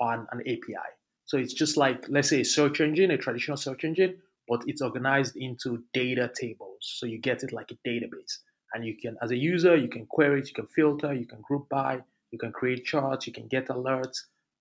on 0.00 0.26
an 0.30 0.40
API. 0.40 0.88
So 1.24 1.36
it's 1.36 1.52
just 1.52 1.76
like, 1.76 2.04
let's 2.08 2.28
say, 2.28 2.42
a 2.42 2.44
search 2.44 2.80
engine, 2.80 3.10
a 3.10 3.18
traditional 3.18 3.56
search 3.56 3.82
engine, 3.82 4.18
but 4.48 4.62
it's 4.66 4.82
organized 4.82 5.36
into 5.36 5.82
data 5.92 6.30
tables. 6.40 6.78
So 6.80 7.06
you 7.06 7.18
get 7.18 7.42
it 7.42 7.52
like 7.52 7.72
a 7.72 7.88
database. 7.88 8.38
And 8.72 8.84
you 8.84 8.96
can, 8.96 9.16
as 9.22 9.32
a 9.32 9.36
user, 9.36 9.76
you 9.76 9.88
can 9.88 10.06
query 10.06 10.40
it, 10.40 10.48
you 10.48 10.54
can 10.54 10.66
filter, 10.68 11.12
you 11.12 11.26
can 11.26 11.40
group 11.40 11.68
by, 11.68 12.00
you 12.30 12.38
can 12.38 12.52
create 12.52 12.84
charts, 12.84 13.26
you 13.26 13.32
can 13.32 13.48
get 13.48 13.68
alerts, 13.68 14.18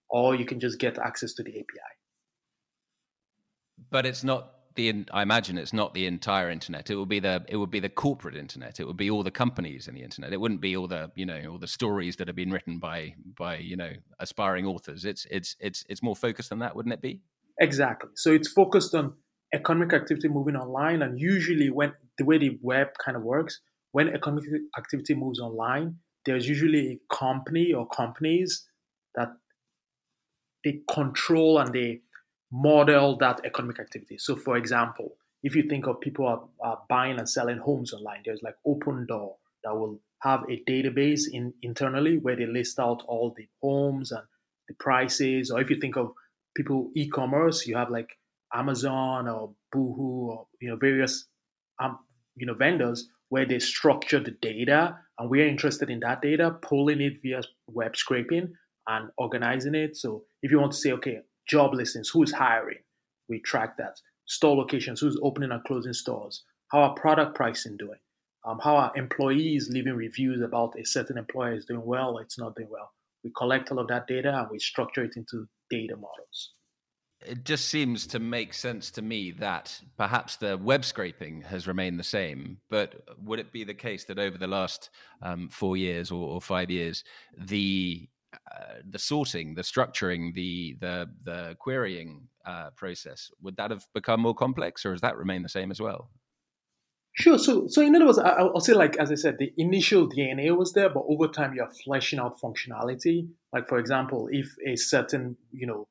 or 0.09 0.35
you 0.35 0.45
can 0.45 0.59
just 0.59 0.79
get 0.79 0.97
access 0.97 1.33
to 1.33 1.43
the 1.43 1.51
API. 1.51 1.95
But 3.89 4.05
it's 4.05 4.23
not 4.23 4.51
the 4.75 5.05
I 5.11 5.21
imagine 5.21 5.57
it's 5.57 5.73
not 5.73 5.93
the 5.93 6.05
entire 6.05 6.49
internet. 6.49 6.89
It 6.89 6.95
would 6.95 7.09
be 7.09 7.19
the 7.19 7.43
it 7.47 7.57
would 7.57 7.71
be 7.71 7.79
the 7.79 7.89
corporate 7.89 8.35
internet. 8.35 8.79
It 8.79 8.85
would 8.87 8.97
be 8.97 9.09
all 9.09 9.23
the 9.23 9.31
companies 9.31 9.87
in 9.87 9.95
the 9.95 10.03
internet. 10.03 10.33
It 10.33 10.39
wouldn't 10.39 10.61
be 10.61 10.75
all 10.77 10.87
the 10.87 11.11
you 11.15 11.25
know 11.25 11.41
all 11.51 11.57
the 11.57 11.67
stories 11.67 12.17
that 12.17 12.27
have 12.27 12.35
been 12.35 12.51
written 12.51 12.79
by 12.79 13.15
by 13.37 13.57
you 13.57 13.77
know 13.77 13.91
aspiring 14.19 14.65
authors. 14.65 15.05
It's 15.05 15.25
it's 15.31 15.55
it's 15.59 15.85
it's 15.89 16.03
more 16.03 16.15
focused 16.15 16.49
than 16.49 16.59
that, 16.59 16.75
wouldn't 16.75 16.93
it 16.93 17.01
be? 17.01 17.21
Exactly. 17.59 18.09
So 18.15 18.31
it's 18.31 18.51
focused 18.51 18.93
on 18.93 19.13
economic 19.53 19.93
activity 19.93 20.27
moving 20.27 20.55
online, 20.55 21.01
and 21.01 21.19
usually 21.19 21.69
when 21.69 21.93
the 22.17 22.25
way 22.25 22.37
the 22.37 22.59
web 22.61 22.89
kind 23.03 23.15
of 23.15 23.23
works, 23.23 23.61
when 23.91 24.09
economic 24.09 24.43
activity 24.77 25.15
moves 25.15 25.39
online, 25.39 25.95
there's 26.25 26.49
usually 26.49 26.99
a 26.99 27.15
company 27.15 27.71
or 27.71 27.87
companies 27.87 28.65
that 29.15 29.29
they 30.65 30.81
control 30.91 31.59
and 31.59 31.73
they 31.73 32.01
model 32.55 33.17
that 33.17 33.41
economic 33.43 33.79
activity. 33.79 34.17
So, 34.17 34.35
for 34.35 34.55
example, 34.55 35.17
if 35.43 35.55
you 35.55 35.63
think 35.69 35.87
of 35.87 35.99
people 35.99 36.25
are, 36.25 36.41
are 36.63 36.79
buying 36.89 37.19
and 37.19 37.29
selling 37.29 37.57
homes 37.57 37.93
online, 37.93 38.21
there's 38.23 38.41
like 38.41 38.55
Opendoor 38.65 39.33
that 39.63 39.75
will 39.75 39.99
have 40.21 40.43
a 40.49 40.63
database 40.69 41.23
in 41.31 41.53
internally 41.61 42.17
where 42.17 42.35
they 42.35 42.45
list 42.45 42.79
out 42.79 43.03
all 43.07 43.33
the 43.37 43.47
homes 43.61 44.11
and 44.11 44.23
the 44.69 44.73
prices. 44.75 45.51
Or 45.51 45.59
if 45.59 45.69
you 45.69 45.79
think 45.79 45.97
of 45.97 46.13
people 46.55 46.91
e-commerce, 46.95 47.67
you 47.67 47.75
have 47.75 47.89
like 47.89 48.09
Amazon 48.53 49.27
or 49.27 49.53
Boohoo 49.71 50.29
or 50.31 50.47
you 50.61 50.69
know 50.69 50.77
various 50.77 51.25
um, 51.83 51.99
you 52.37 52.45
know 52.45 52.53
vendors 52.53 53.09
where 53.29 53.45
they 53.45 53.59
structure 53.59 54.19
the 54.19 54.31
data, 54.31 54.97
and 55.19 55.29
we're 55.29 55.47
interested 55.47 55.89
in 55.89 55.99
that 55.99 56.21
data, 56.21 56.55
pulling 56.61 57.01
it 57.01 57.21
via 57.21 57.41
web 57.67 57.97
scraping 57.97 58.53
and 58.87 59.09
organizing 59.17 59.75
it. 59.75 59.97
So 59.97 60.23
if 60.41 60.51
you 60.51 60.59
want 60.59 60.71
to 60.71 60.77
say, 60.77 60.91
okay, 60.93 61.19
job 61.47 61.73
listings, 61.73 62.09
who's 62.09 62.31
hiring, 62.31 62.79
we 63.29 63.39
track 63.41 63.77
that. 63.77 63.99
Store 64.27 64.55
locations, 64.55 65.01
who's 65.01 65.19
opening 65.21 65.51
and 65.51 65.63
closing 65.63 65.93
stores, 65.93 66.43
how 66.71 66.79
are 66.79 66.95
product 66.95 67.35
pricing 67.35 67.77
doing, 67.77 67.99
um, 68.45 68.59
how 68.59 68.75
are 68.75 68.91
employees 68.95 69.69
leaving 69.71 69.93
reviews 69.93 70.41
about 70.41 70.73
a 70.79 70.85
certain 70.85 71.17
employer 71.17 71.53
is 71.53 71.65
doing 71.65 71.85
well 71.85 72.17
or 72.17 72.21
it's 72.21 72.39
not 72.39 72.55
doing 72.55 72.69
well. 72.69 72.91
We 73.23 73.31
collect 73.35 73.71
all 73.71 73.79
of 73.79 73.87
that 73.87 74.07
data 74.07 74.35
and 74.35 74.47
we 74.51 74.59
structure 74.59 75.03
it 75.03 75.15
into 75.15 75.47
data 75.69 75.95
models. 75.95 76.53
It 77.21 77.43
just 77.43 77.69
seems 77.69 78.05
to 78.07 78.19
make 78.19 78.53
sense 78.53 78.91
to 78.91 79.01
me 79.01 79.31
that 79.39 79.79
perhaps 79.97 80.35
the 80.35 80.57
web 80.57 80.85
scraping 80.85 81.41
has 81.41 81.67
remained 81.67 81.97
the 81.97 82.03
same, 82.03 82.57
but 82.69 82.95
would 83.23 83.39
it 83.39 83.51
be 83.51 83.63
the 83.63 83.73
case 83.73 84.05
that 84.05 84.19
over 84.19 84.37
the 84.37 84.47
last 84.47 84.89
um, 85.21 85.49
four 85.49 85.75
years 85.77 86.11
or, 86.11 86.27
or 86.27 86.41
five 86.41 86.69
years, 86.69 87.03
the 87.37 88.07
uh, 88.51 88.75
the 88.89 88.99
sorting, 88.99 89.55
the 89.55 89.61
structuring, 89.61 90.33
the 90.33 90.77
the 90.79 91.09
the 91.23 91.55
querying 91.59 92.27
uh, 92.45 92.69
process 92.71 93.31
would 93.41 93.57
that 93.57 93.71
have 93.71 93.85
become 93.93 94.21
more 94.21 94.35
complex, 94.35 94.85
or 94.85 94.91
has 94.91 95.01
that 95.01 95.17
remained 95.17 95.45
the 95.45 95.49
same 95.49 95.71
as 95.71 95.81
well? 95.81 96.09
Sure. 97.17 97.39
So, 97.39 97.67
so 97.67 97.81
in 97.81 97.95
other 97.95 98.05
words, 98.05 98.19
I, 98.19 98.43
will 98.43 98.59
say, 98.59 98.73
like 98.73 98.97
as 98.97 99.09
I 99.09 99.15
said, 99.15 99.37
the 99.37 99.53
initial 99.57 100.09
DNA 100.09 100.55
was 100.55 100.73
there, 100.73 100.89
but 100.89 101.05
over 101.07 101.29
time 101.29 101.53
you're 101.53 101.71
fleshing 101.71 102.19
out 102.19 102.39
functionality. 102.41 103.29
Like 103.53 103.69
for 103.69 103.79
example, 103.79 104.27
if 104.31 104.53
a 104.67 104.75
certain, 104.75 105.37
you 105.51 105.65
know, 105.65 105.87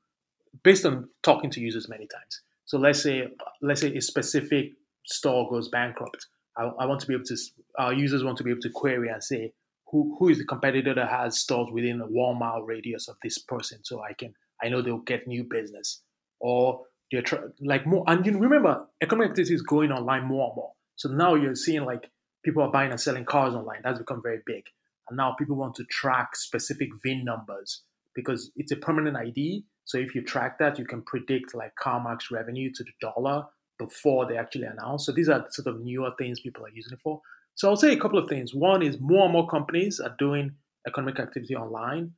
based 0.62 0.84
on 0.84 1.08
talking 1.22 1.50
to 1.50 1.60
users 1.60 1.88
many 1.88 2.06
times. 2.06 2.42
So 2.66 2.78
let's 2.78 3.02
say, 3.02 3.28
let's 3.62 3.80
say 3.80 3.96
a 3.96 4.02
specific 4.02 4.72
store 5.06 5.48
goes 5.48 5.68
bankrupt. 5.68 6.26
I, 6.58 6.64
I 6.64 6.86
want 6.86 7.00
to 7.00 7.06
be 7.06 7.14
able 7.14 7.24
to, 7.24 7.36
our 7.78 7.94
users 7.94 8.22
want 8.22 8.36
to 8.38 8.44
be 8.44 8.50
able 8.50 8.60
to 8.60 8.70
query 8.70 9.08
and 9.08 9.24
say, 9.24 9.52
who, 9.90 10.16
who 10.18 10.28
is 10.28 10.38
the 10.38 10.44
competitor 10.44 10.94
that 10.94 11.08
has 11.08 11.38
stores 11.38 11.68
within 11.72 12.00
a 12.00 12.06
one 12.06 12.38
mile 12.38 12.62
radius 12.62 13.08
of 13.08 13.16
this 13.22 13.38
person, 13.38 13.78
so 13.82 14.02
I 14.02 14.12
can, 14.12 14.34
I 14.62 14.68
know 14.68 14.82
they'll 14.82 14.98
get 14.98 15.26
new 15.26 15.44
business, 15.44 16.02
or 16.40 16.82
they're 17.10 17.22
try, 17.22 17.40
like 17.60 17.86
more. 17.86 18.04
And 18.06 18.24
you 18.24 18.38
remember, 18.38 18.86
economic 19.02 19.30
activity 19.30 19.54
is 19.54 19.62
going 19.62 19.92
online 19.92 20.24
more 20.24 20.48
and 20.48 20.56
more. 20.56 20.72
So 20.96 21.08
now 21.08 21.34
you're 21.34 21.54
seeing 21.54 21.84
like 21.84 22.10
people 22.44 22.62
are 22.62 22.70
buying 22.70 22.90
and 22.90 23.00
selling 23.00 23.24
cars 23.24 23.54
online. 23.54 23.80
That's 23.82 23.98
become 23.98 24.22
very 24.22 24.40
big. 24.46 24.64
And 25.08 25.16
now 25.16 25.34
people 25.38 25.56
want 25.56 25.74
to 25.76 25.84
track 25.84 26.36
specific 26.36 26.88
VIN 27.02 27.24
numbers 27.24 27.82
because 28.14 28.50
it's 28.56 28.72
a 28.72 28.76
permanent 28.76 29.16
ID. 29.16 29.64
So 29.84 29.98
if 29.98 30.14
you 30.14 30.22
track 30.22 30.58
that, 30.58 30.78
you 30.78 30.86
can 30.86 31.02
predict 31.02 31.54
like 31.54 31.72
CarMax 31.76 32.30
revenue 32.30 32.72
to 32.72 32.84
the 32.84 32.92
dollar 33.00 33.44
before 33.78 34.26
they 34.26 34.38
actually 34.38 34.64
announce. 34.64 35.04
So 35.04 35.12
these 35.12 35.28
are 35.28 35.44
sort 35.50 35.66
of 35.66 35.82
newer 35.82 36.10
things 36.16 36.40
people 36.40 36.64
are 36.64 36.70
using 36.70 36.94
it 36.94 37.00
for. 37.02 37.20
So 37.54 37.68
I'll 37.68 37.76
say 37.76 37.92
a 37.92 38.00
couple 38.00 38.18
of 38.18 38.28
things. 38.28 38.54
One 38.54 38.82
is 38.82 38.98
more 39.00 39.24
and 39.24 39.32
more 39.32 39.48
companies 39.48 40.00
are 40.00 40.14
doing 40.18 40.52
economic 40.86 41.18
activity 41.18 41.54
online. 41.54 42.12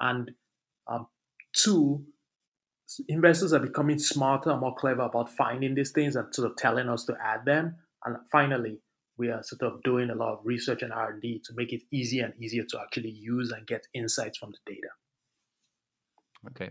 And 0.00 0.30
um, 0.86 1.06
two, 1.56 2.04
investors 3.08 3.52
are 3.52 3.58
becoming 3.58 3.98
smarter 3.98 4.50
and 4.50 4.60
more 4.60 4.74
clever 4.74 5.02
about 5.02 5.30
finding 5.30 5.74
these 5.74 5.92
things 5.92 6.16
and 6.16 6.34
sort 6.34 6.50
of 6.50 6.56
telling 6.56 6.88
us 6.88 7.04
to 7.04 7.16
add 7.24 7.44
them. 7.44 7.76
And 8.04 8.16
finally, 8.30 8.78
we 9.16 9.28
are 9.28 9.42
sort 9.42 9.62
of 9.62 9.82
doing 9.82 10.10
a 10.10 10.14
lot 10.14 10.32
of 10.32 10.40
research 10.44 10.82
and 10.82 10.92
R&D 10.92 11.42
to 11.44 11.52
make 11.54 11.72
it 11.72 11.82
easier 11.92 12.24
and 12.26 12.34
easier 12.42 12.64
to 12.70 12.80
actually 12.80 13.10
use 13.10 13.50
and 13.50 13.66
get 13.66 13.86
insights 13.94 14.38
from 14.38 14.52
the 14.52 14.72
data. 14.72 14.88
Okay. 16.50 16.70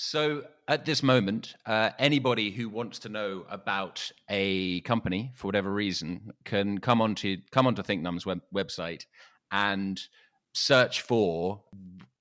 So 0.00 0.44
at 0.68 0.84
this 0.84 1.02
moment, 1.02 1.56
uh, 1.66 1.90
anybody 1.98 2.52
who 2.52 2.68
wants 2.68 3.00
to 3.00 3.08
know 3.08 3.44
about 3.50 4.12
a 4.30 4.80
company 4.82 5.32
for 5.34 5.48
whatever 5.48 5.72
reason 5.72 6.34
can 6.44 6.78
come 6.78 7.00
onto 7.00 7.38
come 7.50 7.66
onto 7.66 7.82
Thinknum's 7.82 8.24
web, 8.24 8.40
website 8.54 9.06
and 9.50 10.00
search 10.52 11.00
for 11.00 11.62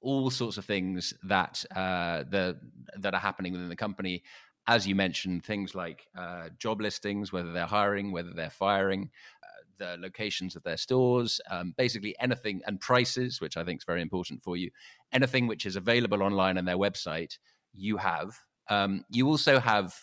all 0.01 0.31
sorts 0.31 0.57
of 0.57 0.65
things 0.65 1.13
that 1.25 1.63
uh, 1.75 2.23
the 2.27 2.57
that 2.97 3.13
are 3.13 3.19
happening 3.19 3.53
within 3.53 3.69
the 3.69 3.75
company 3.75 4.23
as 4.67 4.87
you 4.87 4.95
mentioned, 4.95 5.45
things 5.45 5.75
like 5.75 6.07
uh, 6.17 6.49
job 6.57 6.81
listings, 6.81 7.31
whether 7.31 7.53
they're 7.53 7.67
hiring, 7.67 8.11
whether 8.11 8.33
they're 8.33 8.49
firing, 8.49 9.11
uh, 9.43 9.47
the 9.77 10.01
locations 10.01 10.55
of 10.55 10.63
their 10.63 10.75
stores, 10.77 11.39
um, 11.49 11.73
basically 11.77 12.15
anything, 12.19 12.61
and 12.67 12.81
prices, 12.81 13.39
which 13.39 13.55
I 13.55 13.63
think 13.63 13.79
is 13.79 13.85
very 13.85 14.01
important 14.01 14.43
for 14.43 14.57
you. 14.57 14.71
Anything 15.13 15.47
which 15.47 15.65
is 15.65 15.77
available 15.77 16.21
online 16.21 16.57
on 16.57 16.65
their 16.65 16.77
website, 16.77 17.37
you 17.77 17.97
have. 17.97 18.37
Um, 18.69 19.05
you 19.09 19.27
also 19.27 19.59
have 19.59 19.95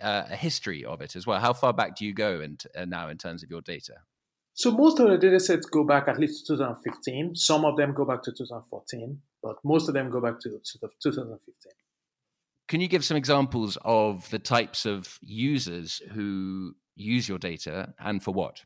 uh, 0.00 0.24
a 0.30 0.36
history 0.36 0.84
of 0.84 1.00
it 1.00 1.16
as 1.16 1.26
well. 1.26 1.40
How 1.40 1.52
far 1.52 1.72
back 1.72 1.96
do 1.96 2.04
you 2.04 2.14
go 2.14 2.40
in 2.40 2.58
uh, 2.76 2.84
now 2.84 3.08
in 3.08 3.18
terms 3.18 3.42
of 3.42 3.50
your 3.50 3.62
data? 3.62 3.94
So 4.54 4.70
most 4.70 5.00
of 5.00 5.08
the 5.08 5.16
data 5.16 5.40
sets 5.40 5.66
go 5.66 5.84
back 5.84 6.08
at 6.08 6.18
least 6.18 6.46
to 6.46 6.54
2015. 6.54 7.34
Some 7.34 7.64
of 7.64 7.76
them 7.76 7.94
go 7.94 8.04
back 8.04 8.22
to 8.24 8.32
2014, 8.32 9.18
but 9.42 9.56
most 9.64 9.88
of 9.88 9.94
them 9.94 10.10
go 10.10 10.20
back 10.20 10.40
to 10.40 10.60
sort 10.62 10.82
of 10.82 10.92
2015. 11.02 11.72
Can 12.68 12.80
you 12.80 12.88
give 12.88 13.04
some 13.04 13.16
examples 13.16 13.78
of 13.82 14.28
the 14.30 14.38
types 14.38 14.86
of 14.86 15.18
users 15.20 16.02
who 16.12 16.74
use 16.96 17.28
your 17.28 17.38
data 17.38 17.94
and 17.98 18.22
for 18.22 18.32
what? 18.32 18.62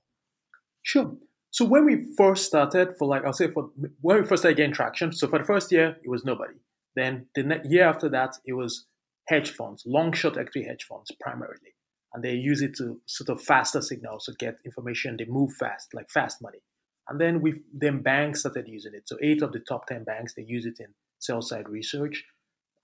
Sure. 0.82 1.12
So 1.50 1.64
when 1.64 1.84
we 1.86 2.04
first 2.16 2.44
started, 2.46 2.96
for 2.98 3.08
like 3.08 3.24
I'll 3.24 3.32
say 3.32 3.50
for 3.50 3.70
when 4.00 4.20
we 4.20 4.26
first 4.26 4.42
started 4.42 4.56
getting 4.56 4.72
traction, 4.72 5.12
so 5.12 5.26
for 5.26 5.38
the 5.38 5.44
first 5.44 5.72
year 5.72 5.96
it 6.04 6.08
was 6.08 6.24
nobody. 6.24 6.54
Then 6.96 7.26
the 7.34 7.60
year 7.64 7.84
after 7.84 8.08
that 8.08 8.36
it 8.44 8.54
was 8.54 8.86
hedge 9.28 9.50
funds, 9.50 9.84
long 9.86 10.12
short 10.12 10.36
equity 10.36 10.64
hedge 10.66 10.84
funds 10.84 11.12
primarily, 11.20 11.74
and 12.14 12.24
they 12.24 12.32
use 12.32 12.62
it 12.62 12.74
to 12.78 13.00
sort 13.06 13.28
of 13.28 13.42
faster 13.44 13.82
signals 13.82 14.24
to 14.24 14.32
get 14.32 14.58
information. 14.64 15.16
They 15.16 15.26
move 15.26 15.52
fast, 15.52 15.94
like 15.94 16.10
fast 16.10 16.42
money. 16.42 16.60
And 17.08 17.20
then 17.20 17.40
we 17.40 17.62
then 17.72 18.02
banks 18.02 18.40
started 18.40 18.66
using 18.66 18.94
it. 18.94 19.06
So 19.06 19.16
eight 19.22 19.42
of 19.42 19.52
the 19.52 19.60
top 19.60 19.86
ten 19.86 20.02
banks 20.04 20.34
they 20.34 20.42
use 20.42 20.66
it 20.66 20.80
in 20.80 20.88
sell 21.18 21.42
side 21.42 21.68
research, 21.68 22.24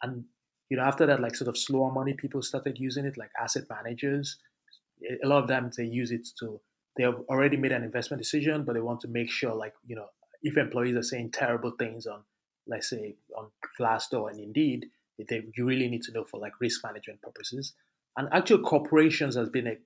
and 0.03 0.25
you 0.71 0.77
know, 0.77 0.85
after 0.85 1.07
that, 1.07 1.21
like 1.21 1.35
sort 1.35 1.49
of 1.49 1.59
slower 1.59 1.93
money 1.93 2.15
people 2.15 2.41
started 2.41 2.79
using 2.79 3.05
it, 3.05 3.19
like 3.19 3.31
asset 3.41 3.65
managers. 3.69 4.39
A 5.25 5.27
lot 5.27 5.43
of 5.43 5.49
them 5.49 5.71
they 5.77 5.85
use 5.85 6.11
it 6.11 6.29
to 6.39 6.61
they 6.97 7.05
have 7.05 7.21
already 7.29 7.57
made 7.57 7.73
an 7.73 7.83
investment 7.83 8.23
decision, 8.23 8.65
but 8.65 8.75
they 8.75 8.81
want 8.81 9.01
to 9.01 9.09
make 9.09 9.31
sure, 9.31 9.55
like 9.55 9.75
you 9.87 9.97
know, 9.97 10.07
if 10.43 10.57
employees 10.57 10.97
are 10.97 11.03
saying 11.03 11.31
terrible 11.33 11.73
things 11.79 12.07
on, 12.07 12.23
let's 12.67 12.91
say, 12.91 13.17
on 13.37 13.49
Glassdoor 13.79 14.31
and 14.31 14.41
Indeed, 14.41 14.87
they 15.29 15.45
you 15.57 15.65
really 15.65 15.89
need 15.89 16.03
to 16.03 16.13
know 16.13 16.25
for 16.25 16.41
like 16.41 16.61
risk 16.61 16.83
management 16.85 17.23
purposes. 17.23 17.75
And 18.17 18.29
actual 18.33 18.59
corporations 18.59 19.37
has 19.37 19.49
been 19.49 19.67
a 19.67 19.77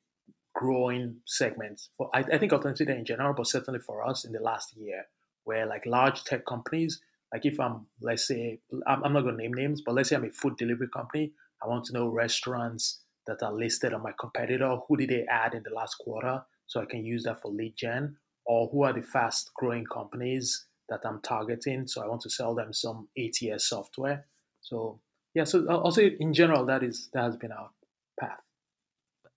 growing 0.54 1.16
segment 1.26 1.82
for 1.96 2.10
I, 2.14 2.20
I 2.20 2.38
think 2.38 2.52
alternative 2.52 2.88
in 2.88 3.04
general, 3.04 3.34
but 3.34 3.46
certainly 3.46 3.80
for 3.80 4.06
us 4.06 4.24
in 4.24 4.32
the 4.32 4.40
last 4.40 4.74
year, 4.76 5.04
where 5.44 5.66
like 5.66 5.84
large 5.86 6.24
tech 6.24 6.46
companies 6.46 7.00
like 7.32 7.44
if 7.44 7.58
I'm, 7.58 7.86
let's 8.00 8.26
say, 8.26 8.60
I'm, 8.86 9.04
I'm 9.04 9.12
not 9.12 9.22
going 9.22 9.36
to 9.36 9.42
name 9.42 9.52
names, 9.52 9.82
but 9.84 9.94
let's 9.94 10.08
say 10.08 10.16
I'm 10.16 10.24
a 10.24 10.30
food 10.30 10.56
delivery 10.56 10.88
company. 10.88 11.32
I 11.62 11.68
want 11.68 11.84
to 11.86 11.92
know 11.92 12.08
restaurants 12.08 13.00
that 13.26 13.42
are 13.42 13.52
listed 13.52 13.92
on 13.92 14.02
my 14.02 14.12
competitor. 14.18 14.76
Who 14.88 14.96
did 14.96 15.10
they 15.10 15.24
add 15.28 15.54
in 15.54 15.62
the 15.62 15.74
last 15.74 15.96
quarter? 15.96 16.42
So 16.66 16.80
I 16.80 16.84
can 16.84 17.04
use 17.04 17.24
that 17.24 17.42
for 17.42 17.50
lead 17.50 17.74
gen. 17.76 18.16
Or 18.44 18.68
who 18.68 18.84
are 18.84 18.92
the 18.92 19.02
fast 19.02 19.50
growing 19.54 19.84
companies 19.84 20.66
that 20.88 21.00
I'm 21.04 21.20
targeting? 21.20 21.86
So 21.86 22.02
I 22.02 22.06
want 22.06 22.22
to 22.22 22.30
sell 22.30 22.54
them 22.54 22.72
some 22.72 23.08
ATS 23.18 23.68
software. 23.68 24.26
So 24.60 25.00
yeah, 25.34 25.44
so 25.44 25.66
I'll 25.68 25.90
say 25.90 26.16
in 26.18 26.32
general 26.32 26.66
that 26.66 26.82
is 26.82 27.08
that 27.12 27.24
has 27.24 27.36
been 27.36 27.52
our 27.52 27.70
path. 28.18 28.40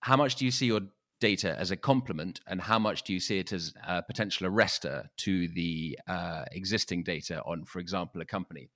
How 0.00 0.16
much 0.16 0.36
do 0.36 0.44
you 0.44 0.50
see 0.50 0.66
your 0.66 0.80
data 1.20 1.54
as 1.58 1.70
a 1.70 1.76
complement 1.76 2.40
and 2.46 2.60
how 2.60 2.78
much 2.78 3.02
do 3.02 3.12
you 3.12 3.20
see 3.20 3.38
it 3.38 3.52
as 3.52 3.74
a 3.86 4.02
potential 4.02 4.48
arrestor 4.48 5.08
to 5.18 5.48
the 5.48 5.98
uh, 6.08 6.44
existing 6.52 7.02
data 7.02 7.42
on, 7.44 7.64
for 7.64 7.78
example, 7.78 8.20
a 8.20 8.24
company? 8.24 8.70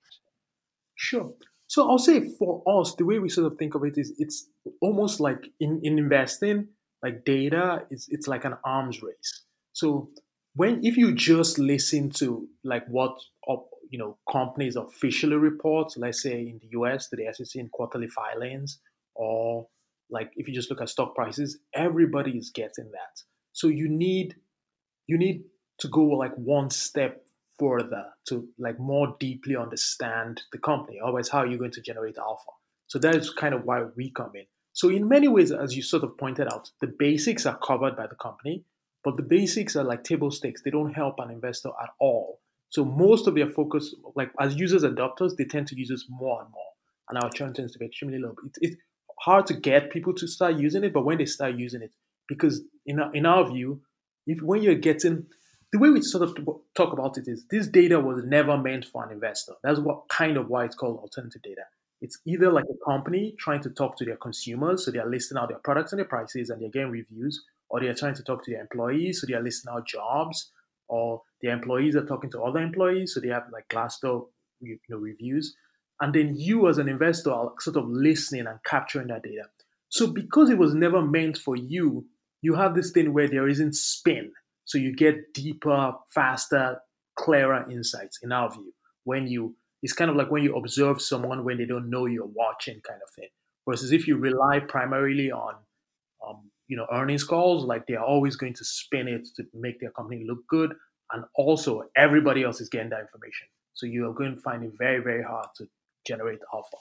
Sure. 0.93 1.33
So 1.67 1.89
I'll 1.89 1.97
say 1.97 2.29
for 2.37 2.61
us, 2.67 2.93
the 2.95 3.05
way 3.05 3.19
we 3.19 3.29
sort 3.29 3.51
of 3.51 3.57
think 3.57 3.75
of 3.75 3.83
it 3.83 3.97
is 3.97 4.13
it's 4.19 4.47
almost 4.81 5.19
like 5.19 5.49
in, 5.59 5.81
in 5.83 5.97
investing, 5.97 6.67
like 7.01 7.25
data 7.25 7.85
is 7.89 8.07
it's 8.09 8.27
like 8.27 8.45
an 8.45 8.55
arms 8.63 9.01
race. 9.01 9.41
So 9.73 10.09
when 10.55 10.83
if 10.83 10.97
you 10.97 11.13
just 11.13 11.59
listen 11.59 12.09
to 12.11 12.47
like 12.63 12.85
what 12.87 13.17
you 13.89 13.99
know 13.99 14.17
companies 14.31 14.75
officially 14.75 15.35
report, 15.35 15.93
let's 15.97 16.21
say 16.21 16.39
in 16.41 16.59
the 16.61 16.69
US 16.79 17.07
to 17.09 17.15
the 17.15 17.31
SEC 17.33 17.59
in 17.59 17.69
quarterly 17.69 18.07
filings, 18.07 18.79
or 19.13 19.67
like 20.09 20.31
if 20.35 20.47
you 20.47 20.53
just 20.53 20.69
look 20.69 20.81
at 20.81 20.89
stock 20.89 21.15
prices, 21.15 21.59
everybody 21.73 22.31
is 22.31 22.49
getting 22.49 22.91
that. 22.91 23.21
So 23.53 23.67
you 23.67 23.87
need 23.87 24.35
you 25.07 25.17
need 25.17 25.43
to 25.79 25.87
go 25.87 26.03
like 26.03 26.33
one 26.35 26.69
step 26.69 27.25
further 27.59 28.05
to 28.27 28.47
like 28.57 28.79
more 28.79 29.15
deeply 29.19 29.55
understand 29.55 30.41
the 30.51 30.57
company. 30.57 30.99
Otherwise, 31.01 31.29
how 31.29 31.39
are 31.39 31.47
you 31.47 31.57
going 31.57 31.71
to 31.71 31.81
generate 31.81 32.17
alpha? 32.17 32.51
So 32.87 32.99
that 32.99 33.15
is 33.15 33.29
kind 33.29 33.53
of 33.53 33.63
why 33.65 33.83
we 33.95 34.11
come 34.11 34.31
in. 34.35 34.45
So 34.73 34.89
in 34.89 35.07
many 35.07 35.27
ways, 35.27 35.51
as 35.51 35.75
you 35.75 35.81
sort 35.81 36.03
of 36.03 36.17
pointed 36.17 36.51
out, 36.51 36.69
the 36.81 36.87
basics 36.87 37.45
are 37.45 37.57
covered 37.57 37.95
by 37.95 38.07
the 38.07 38.15
company, 38.15 38.65
but 39.05 39.15
the 39.15 39.23
basics 39.23 39.75
are 39.75 39.83
like 39.83 40.03
table 40.03 40.31
stakes. 40.31 40.63
They 40.63 40.71
don't 40.71 40.93
help 40.93 41.19
an 41.19 41.29
investor 41.29 41.69
at 41.81 41.91
all. 41.99 42.41
So 42.69 42.83
most 42.83 43.27
of 43.27 43.35
their 43.35 43.49
focus, 43.49 43.95
like 44.15 44.31
as 44.41 44.55
users 44.55 44.83
adopters, 44.83 45.37
they 45.37 45.45
tend 45.45 45.67
to 45.67 45.77
use 45.77 45.89
this 45.89 46.07
more 46.09 46.41
and 46.41 46.51
more, 46.51 46.71
and 47.07 47.19
our 47.19 47.29
churn 47.29 47.53
tends 47.53 47.71
to 47.73 47.79
be 47.79 47.85
extremely 47.85 48.17
low. 48.17 48.35
It, 48.43 48.71
it, 48.71 48.77
hard 49.19 49.45
to 49.47 49.53
get 49.53 49.91
people 49.91 50.13
to 50.15 50.27
start 50.27 50.57
using 50.57 50.83
it, 50.83 50.91
but 50.91 51.05
when 51.05 51.19
they 51.19 51.25
start 51.25 51.55
using 51.55 51.81
it, 51.83 51.91
because 52.27 52.63
in 52.85 52.99
our, 52.99 53.15
in 53.15 53.25
our 53.25 53.49
view, 53.49 53.81
if 54.27 54.41
when 54.41 54.61
you're 54.61 54.75
getting 54.75 55.27
the 55.71 55.79
way 55.79 55.89
we 55.89 56.01
sort 56.01 56.23
of 56.23 56.37
talk 56.75 56.93
about 56.93 57.17
it 57.17 57.27
is 57.27 57.45
this 57.49 57.67
data 57.67 57.99
was 57.99 58.23
never 58.23 58.57
meant 58.57 58.85
for 58.85 59.05
an 59.05 59.11
investor. 59.11 59.53
That's 59.63 59.79
what 59.79 60.07
kind 60.09 60.37
of 60.37 60.47
why 60.47 60.65
it's 60.65 60.75
called 60.75 60.99
alternative 60.99 61.41
data. 61.41 61.63
It's 62.01 62.19
either 62.25 62.51
like 62.51 62.65
a 62.65 62.85
company 62.89 63.35
trying 63.39 63.61
to 63.63 63.69
talk 63.69 63.97
to 63.97 64.05
their 64.05 64.17
consumers, 64.17 64.85
so 64.85 64.91
they 64.91 64.99
are 64.99 65.09
listing 65.09 65.37
out 65.37 65.49
their 65.49 65.59
products 65.59 65.91
and 65.91 65.99
their 65.99 66.07
prices 66.07 66.49
and 66.49 66.61
they're 66.61 66.69
getting 66.69 66.91
reviews, 66.91 67.43
or 67.75 67.81
they 67.81 67.87
are 67.87 67.93
trying 67.93 68.15
to 68.15 68.23
talk 68.23 68.43
to 68.45 68.51
their 68.51 68.61
employees, 68.61 69.19
so 69.19 69.27
they 69.27 69.33
are 69.33 69.43
listing 69.43 69.73
out 69.73 69.85
jobs, 69.87 70.51
or 70.87 71.21
their 71.41 71.51
employees 71.51 71.95
are 71.95 72.05
talking 72.05 72.31
to 72.31 72.41
other 72.41 72.59
employees, 72.59 73.13
so 73.13 73.19
they 73.19 73.27
have 73.27 73.43
like 73.51 73.67
Glassdoor 73.69 74.27
you 74.61 74.77
know, 74.89 74.97
reviews 74.97 75.55
and 76.01 76.13
then 76.13 76.35
you 76.35 76.67
as 76.67 76.77
an 76.77 76.89
investor 76.89 77.31
are 77.31 77.53
sort 77.59 77.77
of 77.77 77.87
listening 77.87 78.47
and 78.47 78.59
capturing 78.65 79.07
that 79.07 79.23
data. 79.23 79.43
So 79.89 80.07
because 80.07 80.49
it 80.49 80.57
was 80.57 80.73
never 80.73 81.01
meant 81.01 81.37
for 81.37 81.55
you, 81.55 82.05
you 82.41 82.55
have 82.55 82.75
this 82.75 82.91
thing 82.91 83.13
where 83.13 83.29
there 83.29 83.47
isn't 83.47 83.75
spin. 83.75 84.31
So 84.65 84.77
you 84.77 84.95
get 84.95 85.33
deeper, 85.33 85.93
faster, 86.09 86.79
clearer 87.15 87.69
insights 87.71 88.19
in 88.21 88.31
our 88.31 88.51
view. 88.51 88.73
When 89.03 89.27
you 89.27 89.55
it's 89.83 89.93
kind 89.93 90.09
of 90.09 90.17
like 90.17 90.31
when 90.31 90.43
you 90.43 90.55
observe 90.55 91.01
someone 91.01 91.43
when 91.43 91.57
they 91.57 91.65
don't 91.65 91.89
know 91.89 92.07
you're 92.07 92.25
watching 92.25 92.81
kind 92.81 92.99
of 93.01 93.13
thing. 93.13 93.29
Versus 93.67 93.91
if 93.91 94.07
you 94.07 94.17
rely 94.17 94.59
primarily 94.59 95.31
on 95.31 95.55
um, 96.27 96.49
you 96.67 96.77
know 96.77 96.87
earnings 96.91 97.23
calls, 97.23 97.65
like 97.65 97.85
they're 97.87 98.03
always 98.03 98.35
going 98.35 98.53
to 98.53 98.65
spin 98.65 99.07
it 99.07 99.27
to 99.35 99.43
make 99.53 99.79
their 99.79 99.91
company 99.91 100.25
look 100.27 100.39
good, 100.49 100.73
and 101.11 101.23
also 101.35 101.83
everybody 101.95 102.43
else 102.43 102.61
is 102.61 102.69
getting 102.69 102.89
that 102.89 103.01
information. 103.01 103.47
So 103.73 103.85
you 103.85 104.09
are 104.09 104.13
going 104.13 104.35
to 104.35 104.41
find 104.41 104.63
it 104.63 104.71
very 104.77 104.99
very 104.99 105.23
hard 105.23 105.47
to 105.57 105.67
generate 106.05 106.39
alpha. 106.53 106.77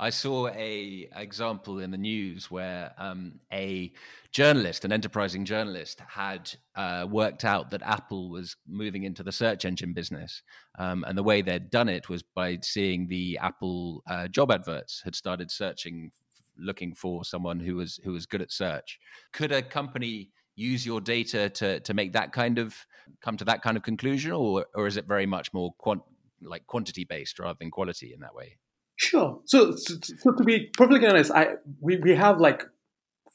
I 0.00 0.10
saw 0.10 0.48
a 0.48 1.08
example 1.16 1.80
in 1.80 1.90
the 1.90 1.98
news 1.98 2.50
where 2.50 2.92
um, 2.98 3.40
a 3.52 3.92
journalist, 4.30 4.84
an 4.84 4.92
enterprising 4.92 5.44
journalist, 5.44 6.00
had 6.06 6.52
uh, 6.76 7.06
worked 7.10 7.44
out 7.44 7.70
that 7.70 7.82
Apple 7.82 8.30
was 8.30 8.56
moving 8.68 9.02
into 9.02 9.24
the 9.24 9.32
search 9.32 9.64
engine 9.64 9.92
business, 9.92 10.42
um, 10.78 11.04
and 11.08 11.18
the 11.18 11.22
way 11.22 11.42
they'd 11.42 11.70
done 11.70 11.88
it 11.88 12.08
was 12.08 12.22
by 12.22 12.58
seeing 12.62 13.08
the 13.08 13.38
Apple 13.42 14.04
uh, 14.08 14.28
job 14.28 14.52
adverts 14.52 15.02
had 15.04 15.16
started 15.16 15.50
searching, 15.50 16.12
looking 16.58 16.94
for 16.94 17.24
someone 17.24 17.60
who 17.60 17.76
was 17.76 18.00
who 18.04 18.12
was 18.12 18.26
good 18.26 18.42
at 18.42 18.52
search. 18.52 18.98
Could 19.32 19.52
a 19.52 19.62
company 19.62 20.30
use 20.54 20.84
your 20.84 21.00
data 21.00 21.48
to 21.48 21.80
to 21.80 21.94
make 21.94 22.12
that 22.12 22.32
kind 22.32 22.58
of 22.58 22.74
come 23.20 23.36
to 23.36 23.44
that 23.44 23.62
kind 23.62 23.76
of 23.76 23.82
conclusion, 23.82 24.32
or 24.32 24.66
or 24.74 24.86
is 24.86 24.96
it 24.96 25.06
very 25.06 25.26
much 25.26 25.52
more 25.52 25.72
quant 25.78 26.02
like 26.42 26.66
quantity 26.66 27.04
based 27.04 27.38
rather 27.38 27.56
than 27.58 27.70
quality 27.70 28.12
in 28.12 28.20
that 28.20 28.34
way? 28.34 28.58
Sure. 28.96 29.40
So, 29.44 29.76
so, 29.76 29.94
so 30.02 30.32
to 30.32 30.44
be 30.44 30.70
perfectly 30.76 31.06
honest, 31.06 31.30
I 31.30 31.54
we, 31.80 31.96
we 31.98 32.16
have 32.16 32.40
like 32.40 32.64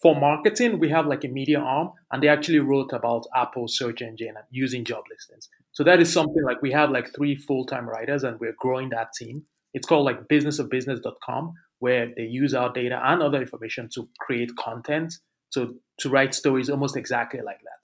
for 0.01 0.13
marketing, 0.13 0.79
we 0.79 0.89
have 0.89 1.07
like 1.07 1.23
a 1.23 1.29
media 1.29 1.59
arm, 1.59 1.91
and 2.11 2.21
they 2.21 2.27
actually 2.27 2.59
wrote 2.59 2.91
about 2.91 3.25
Apple 3.33 3.69
search 3.69 4.01
engine 4.01 4.35
using 4.51 4.83
job 4.83 5.05
listings. 5.09 5.47
So 5.71 5.85
that 5.85 6.01
is 6.01 6.11
something 6.11 6.43
like 6.43 6.61
we 6.61 6.73
have 6.73 6.91
like 6.91 7.15
three 7.15 7.37
full 7.37 7.65
time 7.65 7.87
writers, 7.89 8.25
and 8.25 8.37
we're 8.39 8.55
growing 8.59 8.89
that 8.89 9.13
team. 9.17 9.43
It's 9.73 9.87
called 9.87 10.05
like 10.05 10.27
businessofbusiness.com, 10.27 11.53
where 11.83 12.13
they 12.15 12.23
use 12.23 12.53
our 12.53 12.71
data 12.71 12.97
and 13.03 13.21
other 13.21 13.41
information 13.41 13.89
to 13.93 14.07
create 14.21 14.55
content, 14.55 15.13
so 15.49 15.73
to 15.99 16.09
write 16.09 16.33
stories 16.33 16.69
almost 16.69 16.95
exactly 16.95 17.41
like 17.41 17.59
that. 17.69 17.83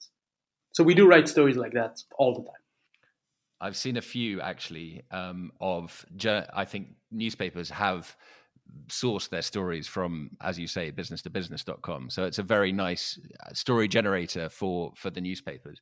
So 0.72 0.82
we 0.82 0.94
do 0.94 1.06
write 1.06 1.28
stories 1.28 1.58
like 1.58 1.74
that 1.74 2.00
all 2.18 2.32
the 2.32 2.40
time. 2.40 2.62
I've 3.60 3.76
seen 3.76 3.98
a 3.98 4.00
few 4.00 4.40
actually 4.40 5.02
um, 5.10 5.52
of 5.60 6.06
I 6.62 6.64
think 6.64 6.94
newspapers 7.10 7.68
have 7.68 8.16
sourced 8.88 9.28
their 9.28 9.42
stories 9.42 9.86
from, 9.86 10.30
as 10.40 10.58
you 10.58 10.66
say, 10.66 10.90
business 10.90 11.20
to 11.22 11.30
business.com. 11.30 12.08
So 12.08 12.24
it's 12.24 12.38
a 12.38 12.42
very 12.42 12.72
nice 12.72 13.18
uh, 13.44 13.52
story 13.52 13.86
generator 13.86 14.48
for 14.48 14.92
for 14.96 15.10
the 15.10 15.20
newspapers. 15.20 15.78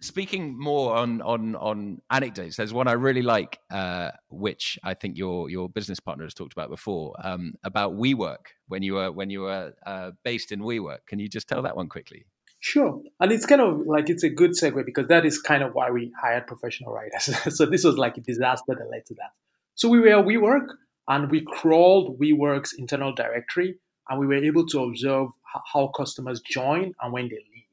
Speaking 0.00 0.58
more 0.58 0.96
on 0.96 1.20
on 1.22 1.56
on 1.56 2.00
anecdotes, 2.10 2.56
there's 2.56 2.72
one 2.72 2.88
I 2.88 2.92
really 2.92 3.22
like, 3.22 3.58
uh, 3.70 4.10
which 4.28 4.78
I 4.84 4.94
think 4.94 5.18
your 5.18 5.50
your 5.50 5.68
business 5.68 6.00
partner 6.00 6.24
has 6.24 6.34
talked 6.34 6.52
about 6.52 6.70
before, 6.70 7.14
um, 7.22 7.54
about 7.64 7.94
WeWork 7.94 8.46
when 8.68 8.82
you 8.82 8.94
were 8.94 9.10
when 9.10 9.30
you 9.30 9.42
were 9.42 9.74
uh, 9.84 10.12
based 10.24 10.52
in 10.52 10.60
WeWork. 10.60 11.06
Can 11.06 11.18
you 11.18 11.28
just 11.28 11.48
tell 11.48 11.62
that 11.62 11.76
one 11.76 11.88
quickly? 11.88 12.26
Sure. 12.60 13.00
And 13.20 13.30
it's 13.30 13.46
kind 13.46 13.60
of 13.60 13.86
like 13.86 14.10
it's 14.10 14.24
a 14.24 14.30
good 14.30 14.52
segue 14.52 14.84
because 14.84 15.06
that 15.08 15.24
is 15.24 15.40
kind 15.40 15.62
of 15.62 15.74
why 15.74 15.90
we 15.90 16.12
hired 16.20 16.46
professional 16.46 16.92
writers. 16.92 17.30
so 17.56 17.66
this 17.66 17.84
was 17.84 17.96
like 17.96 18.16
a 18.16 18.20
disaster 18.20 18.74
that 18.74 18.90
led 18.90 19.06
to 19.06 19.14
that. 19.14 19.32
So 19.74 19.88
we 19.88 20.00
were 20.00 20.18
at 20.18 20.24
WeWork 20.24 20.74
and 21.06 21.30
we 21.30 21.44
crawled 21.44 22.18
WeWork's 22.18 22.72
internal 22.72 23.14
directory 23.14 23.78
and 24.08 24.18
we 24.18 24.26
were 24.26 24.42
able 24.44 24.66
to 24.66 24.82
observe 24.82 25.28
how 25.72 25.88
customers 25.88 26.40
join 26.40 26.94
and 27.00 27.12
when 27.12 27.28
they 27.28 27.36
leave. 27.36 27.64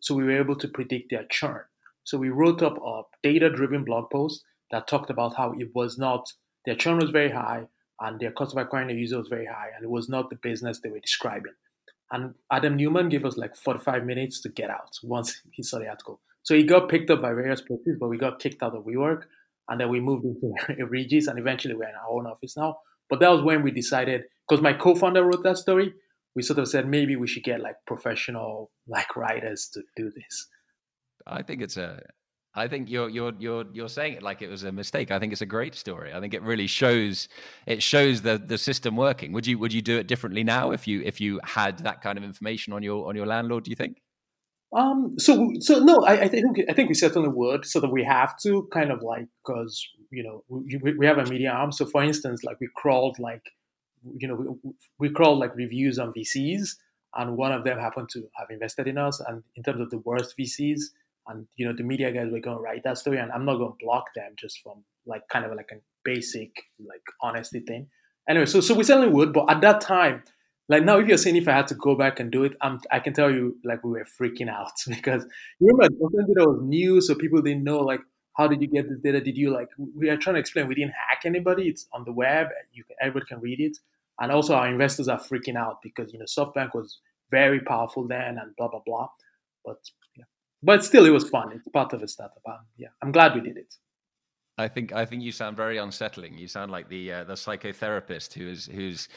So 0.00 0.14
we 0.14 0.24
were 0.24 0.38
able 0.38 0.56
to 0.56 0.68
predict 0.68 1.10
their 1.10 1.24
churn. 1.30 1.62
So 2.04 2.18
we 2.18 2.30
wrote 2.30 2.62
up 2.62 2.78
a 2.84 3.02
data 3.22 3.50
driven 3.50 3.84
blog 3.84 4.10
post 4.10 4.44
that 4.70 4.88
talked 4.88 5.10
about 5.10 5.36
how 5.36 5.52
it 5.52 5.68
was 5.74 5.98
not, 5.98 6.32
their 6.66 6.74
churn 6.74 6.98
was 6.98 7.10
very 7.10 7.30
high 7.30 7.66
and 8.00 8.18
their 8.18 8.32
customer 8.32 8.62
acquiring 8.62 8.96
user 8.98 9.18
was 9.18 9.28
very 9.28 9.46
high 9.46 9.68
and 9.74 9.84
it 9.84 9.90
was 9.90 10.08
not 10.08 10.30
the 10.30 10.36
business 10.36 10.80
they 10.80 10.90
were 10.90 11.00
describing. 11.00 11.52
And 12.10 12.34
Adam 12.50 12.76
Neumann 12.76 13.08
gave 13.08 13.24
us 13.24 13.36
like 13.36 13.56
45 13.56 14.04
minutes 14.04 14.40
to 14.42 14.50
get 14.50 14.70
out 14.70 14.98
once 15.02 15.40
he 15.52 15.62
saw 15.62 15.78
the 15.78 15.88
article. 15.88 16.20
So 16.42 16.54
he 16.54 16.64
got 16.64 16.88
picked 16.88 17.10
up 17.10 17.22
by 17.22 17.32
various 17.32 17.60
places, 17.60 17.96
but 17.98 18.08
we 18.08 18.18
got 18.18 18.40
kicked 18.40 18.62
out 18.62 18.76
of 18.76 18.84
WeWork. 18.84 19.22
And 19.68 19.80
then 19.80 19.88
we 19.88 20.00
moved 20.00 20.24
into 20.24 20.84
Regus, 20.86 21.28
and 21.28 21.38
eventually 21.38 21.74
we're 21.74 21.88
in 21.88 21.94
our 21.94 22.10
own 22.10 22.26
office 22.26 22.56
now. 22.56 22.78
But 23.08 23.20
that 23.20 23.30
was 23.30 23.42
when 23.42 23.62
we 23.62 23.70
decided, 23.70 24.22
because 24.48 24.62
my 24.62 24.72
co-founder 24.72 25.24
wrote 25.24 25.44
that 25.44 25.56
story, 25.56 25.94
we 26.34 26.42
sort 26.42 26.58
of 26.58 26.68
said 26.68 26.88
maybe 26.88 27.14
we 27.14 27.28
should 27.28 27.44
get 27.44 27.60
like 27.60 27.76
professional 27.86 28.70
like 28.88 29.16
writers 29.16 29.70
to 29.74 29.82
do 29.96 30.10
this. 30.10 30.48
I 31.26 31.42
think 31.42 31.62
it's 31.62 31.76
a 31.76 32.02
I 32.54 32.68
think 32.68 32.90
you're 32.90 33.08
you're 33.08 33.32
you're 33.38 33.64
you're 33.72 33.88
saying 33.88 34.14
it 34.14 34.22
like 34.22 34.42
it 34.42 34.48
was 34.48 34.64
a 34.64 34.72
mistake. 34.72 35.10
I 35.10 35.18
think 35.18 35.32
it's 35.32 35.40
a 35.40 35.46
great 35.46 35.74
story. 35.74 36.12
I 36.12 36.20
think 36.20 36.34
it 36.34 36.42
really 36.42 36.66
shows 36.66 37.28
it 37.66 37.82
shows 37.82 38.22
the 38.22 38.36
the 38.38 38.58
system 38.58 38.94
working. 38.94 39.32
Would 39.32 39.46
you 39.46 39.58
would 39.58 39.72
you 39.72 39.80
do 39.80 39.98
it 39.98 40.06
differently 40.06 40.44
now 40.44 40.70
if 40.70 40.86
you 40.86 41.00
if 41.02 41.20
you 41.20 41.40
had 41.44 41.78
that 41.78 42.02
kind 42.02 42.18
of 42.18 42.24
information 42.24 42.74
on 42.74 42.82
your 42.82 43.08
on 43.08 43.16
your 43.16 43.26
landlord? 43.26 43.64
Do 43.64 43.70
you 43.70 43.76
think? 43.76 44.02
Um. 44.76 45.14
So 45.18 45.50
so 45.60 45.78
no. 45.78 46.04
I, 46.04 46.22
I 46.22 46.28
think 46.28 46.58
I 46.68 46.74
think 46.74 46.90
we 46.90 46.94
certainly 46.94 47.30
would. 47.30 47.64
So 47.64 47.80
that 47.80 47.90
we 47.90 48.04
have 48.04 48.38
to 48.42 48.68
kind 48.70 48.90
of 48.90 49.02
like 49.02 49.28
because 49.44 49.82
you 50.10 50.22
know 50.22 50.44
we, 50.48 50.92
we 50.98 51.06
have 51.06 51.18
a 51.18 51.24
media 51.24 51.52
arm. 51.52 51.72
So 51.72 51.86
for 51.86 52.02
instance, 52.02 52.44
like 52.44 52.60
we 52.60 52.68
crawled 52.76 53.18
like 53.18 53.44
you 54.18 54.28
know 54.28 54.58
we, 54.62 54.72
we 54.98 55.10
crawled 55.10 55.38
like 55.38 55.56
reviews 55.56 55.98
on 55.98 56.12
VCs, 56.12 56.76
and 57.16 57.38
one 57.38 57.52
of 57.52 57.64
them 57.64 57.78
happened 57.78 58.10
to 58.10 58.24
have 58.36 58.50
invested 58.50 58.88
in 58.88 58.98
us. 58.98 59.20
And 59.20 59.42
in 59.56 59.62
terms 59.62 59.80
of 59.80 59.88
the 59.88 59.98
worst 59.98 60.34
VCs 60.38 60.80
and 61.28 61.46
you 61.56 61.66
know 61.66 61.74
the 61.76 61.82
media 61.82 62.12
guys 62.12 62.30
were 62.30 62.40
going 62.40 62.56
to 62.56 62.62
write 62.62 62.82
that 62.84 62.98
story 62.98 63.18
and 63.18 63.30
i'm 63.32 63.44
not 63.44 63.56
going 63.56 63.70
to 63.70 63.84
block 63.84 64.06
them 64.14 64.32
just 64.36 64.60
from 64.62 64.84
like 65.06 65.22
kind 65.28 65.44
of 65.44 65.52
like 65.54 65.70
a 65.72 65.76
basic 66.04 66.50
like 66.80 67.02
honesty 67.20 67.60
thing. 67.60 67.86
Anyway 68.28 68.46
so 68.46 68.60
so 68.60 68.74
we 68.74 68.84
certainly 68.84 69.08
would 69.08 69.32
but 69.32 69.50
at 69.50 69.60
that 69.60 69.80
time 69.80 70.22
like 70.68 70.84
now 70.84 70.98
if 70.98 71.08
you're 71.08 71.18
saying 71.18 71.36
if 71.36 71.48
i 71.48 71.52
had 71.52 71.66
to 71.66 71.74
go 71.74 71.94
back 71.96 72.20
and 72.20 72.30
do 72.30 72.44
it 72.44 72.52
I'm, 72.60 72.80
i 72.90 73.00
can 73.00 73.12
tell 73.12 73.30
you 73.30 73.56
like 73.64 73.82
we 73.82 73.90
were 73.90 74.06
freaking 74.20 74.48
out 74.48 74.72
because 74.88 75.26
remember 75.60 75.94
something 76.00 76.34
that 76.34 76.46
was 76.46 76.60
new 76.62 77.00
so 77.00 77.14
people 77.14 77.42
didn't 77.42 77.64
know 77.64 77.80
like 77.80 78.00
how 78.36 78.46
did 78.46 78.62
you 78.62 78.68
get 78.68 78.88
this 78.88 78.98
data? 78.98 79.20
Did 79.20 79.36
you 79.36 79.52
like 79.52 79.68
we 79.94 80.08
are 80.08 80.16
trying 80.16 80.34
to 80.34 80.40
explain 80.40 80.68
we 80.68 80.74
didn't 80.74 80.94
hack 81.08 81.22
anybody. 81.24 81.68
It's 81.68 81.86
on 81.92 82.04
the 82.04 82.12
web 82.12 82.48
you 82.72 82.84
can 82.84 82.96
everybody 83.00 83.26
can 83.26 83.40
read 83.40 83.60
it. 83.60 83.78
And 84.20 84.30
also 84.30 84.54
our 84.54 84.68
investors 84.68 85.08
are 85.08 85.18
freaking 85.18 85.56
out 85.56 85.78
because 85.82 86.12
you 86.12 86.18
know 86.18 86.24
softbank 86.24 86.74
was 86.74 86.98
very 87.30 87.60
powerful 87.60 88.06
then 88.06 88.38
and 88.38 88.56
blah 88.56 88.68
blah 88.68 88.82
blah. 88.84 89.08
But 89.64 89.78
but 90.62 90.84
still, 90.84 91.06
it 91.06 91.10
was 91.10 91.28
fun. 91.28 91.52
It's 91.52 91.68
part 91.68 91.92
of 91.92 92.02
a 92.02 92.08
startup. 92.08 92.42
Um, 92.46 92.60
yeah, 92.76 92.88
I'm 93.02 93.12
glad 93.12 93.34
we 93.34 93.40
did 93.40 93.56
it. 93.56 93.74
I 94.58 94.68
think 94.68 94.92
I 94.92 95.04
think 95.04 95.22
you 95.22 95.32
sound 95.32 95.56
very 95.56 95.78
unsettling. 95.78 96.36
You 96.38 96.46
sound 96.46 96.70
like 96.70 96.88
the 96.88 97.12
uh, 97.12 97.24
the 97.24 97.34
psychotherapist 97.34 98.34
who 98.34 98.48
is 98.48 98.66
who's 98.66 99.08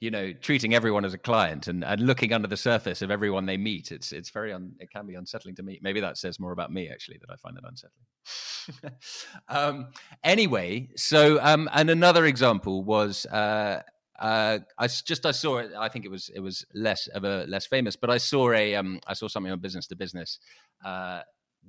you 0.00 0.10
know 0.10 0.32
treating 0.32 0.74
everyone 0.74 1.04
as 1.04 1.12
a 1.12 1.18
client 1.18 1.68
and, 1.68 1.84
and 1.84 2.00
looking 2.00 2.32
under 2.32 2.48
the 2.48 2.56
surface 2.56 3.02
of 3.02 3.10
everyone 3.10 3.46
they 3.46 3.56
meet. 3.56 3.92
It's 3.92 4.12
it's 4.12 4.30
very 4.30 4.52
un, 4.52 4.72
it 4.80 4.90
can 4.90 5.06
be 5.06 5.14
unsettling 5.14 5.54
to 5.56 5.62
me. 5.62 5.78
Maybe 5.82 6.00
that 6.00 6.16
says 6.16 6.40
more 6.40 6.52
about 6.52 6.72
me 6.72 6.88
actually 6.88 7.18
that 7.18 7.30
I 7.30 7.36
find 7.36 7.56
it 7.58 7.64
unsettling. 7.68 8.98
um, 9.48 9.88
anyway, 10.24 10.88
so 10.96 11.38
um, 11.42 11.68
and 11.72 11.90
another 11.90 12.26
example 12.26 12.82
was. 12.82 13.26
Uh, 13.26 13.82
uh, 14.18 14.58
I 14.76 14.86
just 14.86 15.24
I 15.24 15.30
saw 15.30 15.58
it. 15.58 15.72
I 15.78 15.88
think 15.88 16.04
it 16.04 16.10
was 16.10 16.30
it 16.34 16.40
was 16.40 16.64
less 16.74 17.06
of 17.08 17.24
a 17.24 17.44
less 17.48 17.66
famous, 17.66 17.96
but 17.96 18.10
I 18.10 18.18
saw 18.18 18.52
a 18.52 18.74
um, 18.74 19.00
I 19.06 19.14
saw 19.14 19.28
something 19.28 19.52
on 19.52 19.60
Business 19.60 19.86
to 19.88 19.96
Business 19.96 20.38
uh, 20.84 21.22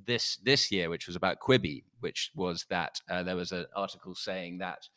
this 0.06 0.38
this 0.38 0.72
year, 0.72 0.90
which 0.90 1.08
was 1.08 1.16
about 1.16 1.40
Quibi, 1.40 1.84
which 2.00 2.32
was 2.36 2.66
that 2.70 3.02
uh, 3.10 3.24
there 3.24 3.36
was 3.36 3.52
an 3.52 3.66
article 3.76 4.16
saying 4.16 4.58
that 4.60 4.88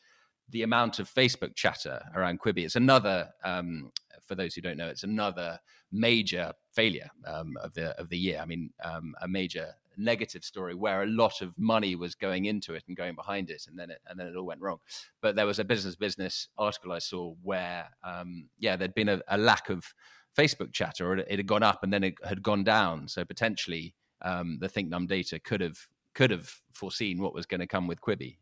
the 0.49 0.63
amount 0.63 0.99
of 0.99 1.09
Facebook 1.09 1.55
chatter 1.55 2.01
around 2.15 2.39
Quibi 2.39 2.65
is 2.65 2.75
another. 2.75 3.29
Um, 3.43 3.91
for 4.27 4.35
those 4.35 4.55
who 4.55 4.61
don't 4.61 4.77
know, 4.77 4.87
it's 4.87 5.03
another 5.03 5.59
major 5.91 6.53
failure 6.73 7.09
um, 7.27 7.57
of 7.61 7.73
the 7.73 7.89
of 7.99 8.09
the 8.09 8.17
year. 8.17 8.39
I 8.41 8.45
mean, 8.45 8.71
um, 8.83 9.13
a 9.21 9.27
major 9.27 9.73
negative 9.97 10.43
story 10.43 10.75
where 10.75 11.03
a 11.03 11.07
lot 11.07 11.41
of 11.41 11.57
money 11.57 11.95
was 11.95 12.15
going 12.15 12.45
into 12.45 12.73
it 12.73 12.83
and 12.87 12.97
going 12.97 13.15
behind 13.15 13.49
it, 13.49 13.65
and 13.67 13.77
then 13.77 13.89
it 13.89 13.99
and 14.07 14.19
then 14.19 14.27
it 14.27 14.35
all 14.35 14.45
went 14.45 14.61
wrong. 14.61 14.79
But 15.21 15.35
there 15.35 15.45
was 15.45 15.59
a 15.59 15.63
business 15.63 15.95
business 15.95 16.47
article 16.57 16.91
I 16.91 16.99
saw 16.99 17.33
where, 17.41 17.89
um, 18.03 18.49
yeah, 18.59 18.75
there'd 18.75 18.95
been 18.95 19.09
a, 19.09 19.21
a, 19.27 19.37
lack 19.37 19.69
of 19.69 19.93
Facebook 20.37 20.73
chatter, 20.73 21.11
or 21.11 21.17
it, 21.17 21.27
it 21.29 21.39
had 21.39 21.47
gone 21.47 21.63
up 21.63 21.83
and 21.83 21.93
then 21.93 22.03
it 22.03 22.15
had 22.23 22.41
gone 22.43 22.63
down. 22.63 23.07
So 23.07 23.25
potentially 23.25 23.95
um, 24.21 24.57
the 24.59 24.67
Thinknum 24.67 25.07
data 25.07 25.39
could 25.39 25.61
have 25.61 25.77
could 26.13 26.31
have 26.31 26.49
foreseen 26.71 27.21
what 27.21 27.33
was 27.33 27.45
going 27.45 27.59
to 27.61 27.67
come 27.67 27.87
with 27.87 28.01
Quibi. 28.01 28.37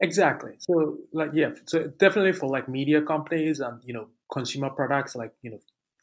Exactly. 0.00 0.52
So 0.58 0.98
like 1.12 1.30
yeah, 1.34 1.50
so 1.66 1.86
definitely 1.86 2.32
for 2.32 2.48
like 2.48 2.68
media 2.68 3.02
companies 3.02 3.60
and 3.60 3.80
you 3.84 3.94
know 3.94 4.08
consumer 4.32 4.70
products 4.70 5.14
like 5.14 5.32
you 5.42 5.50
know 5.50 5.60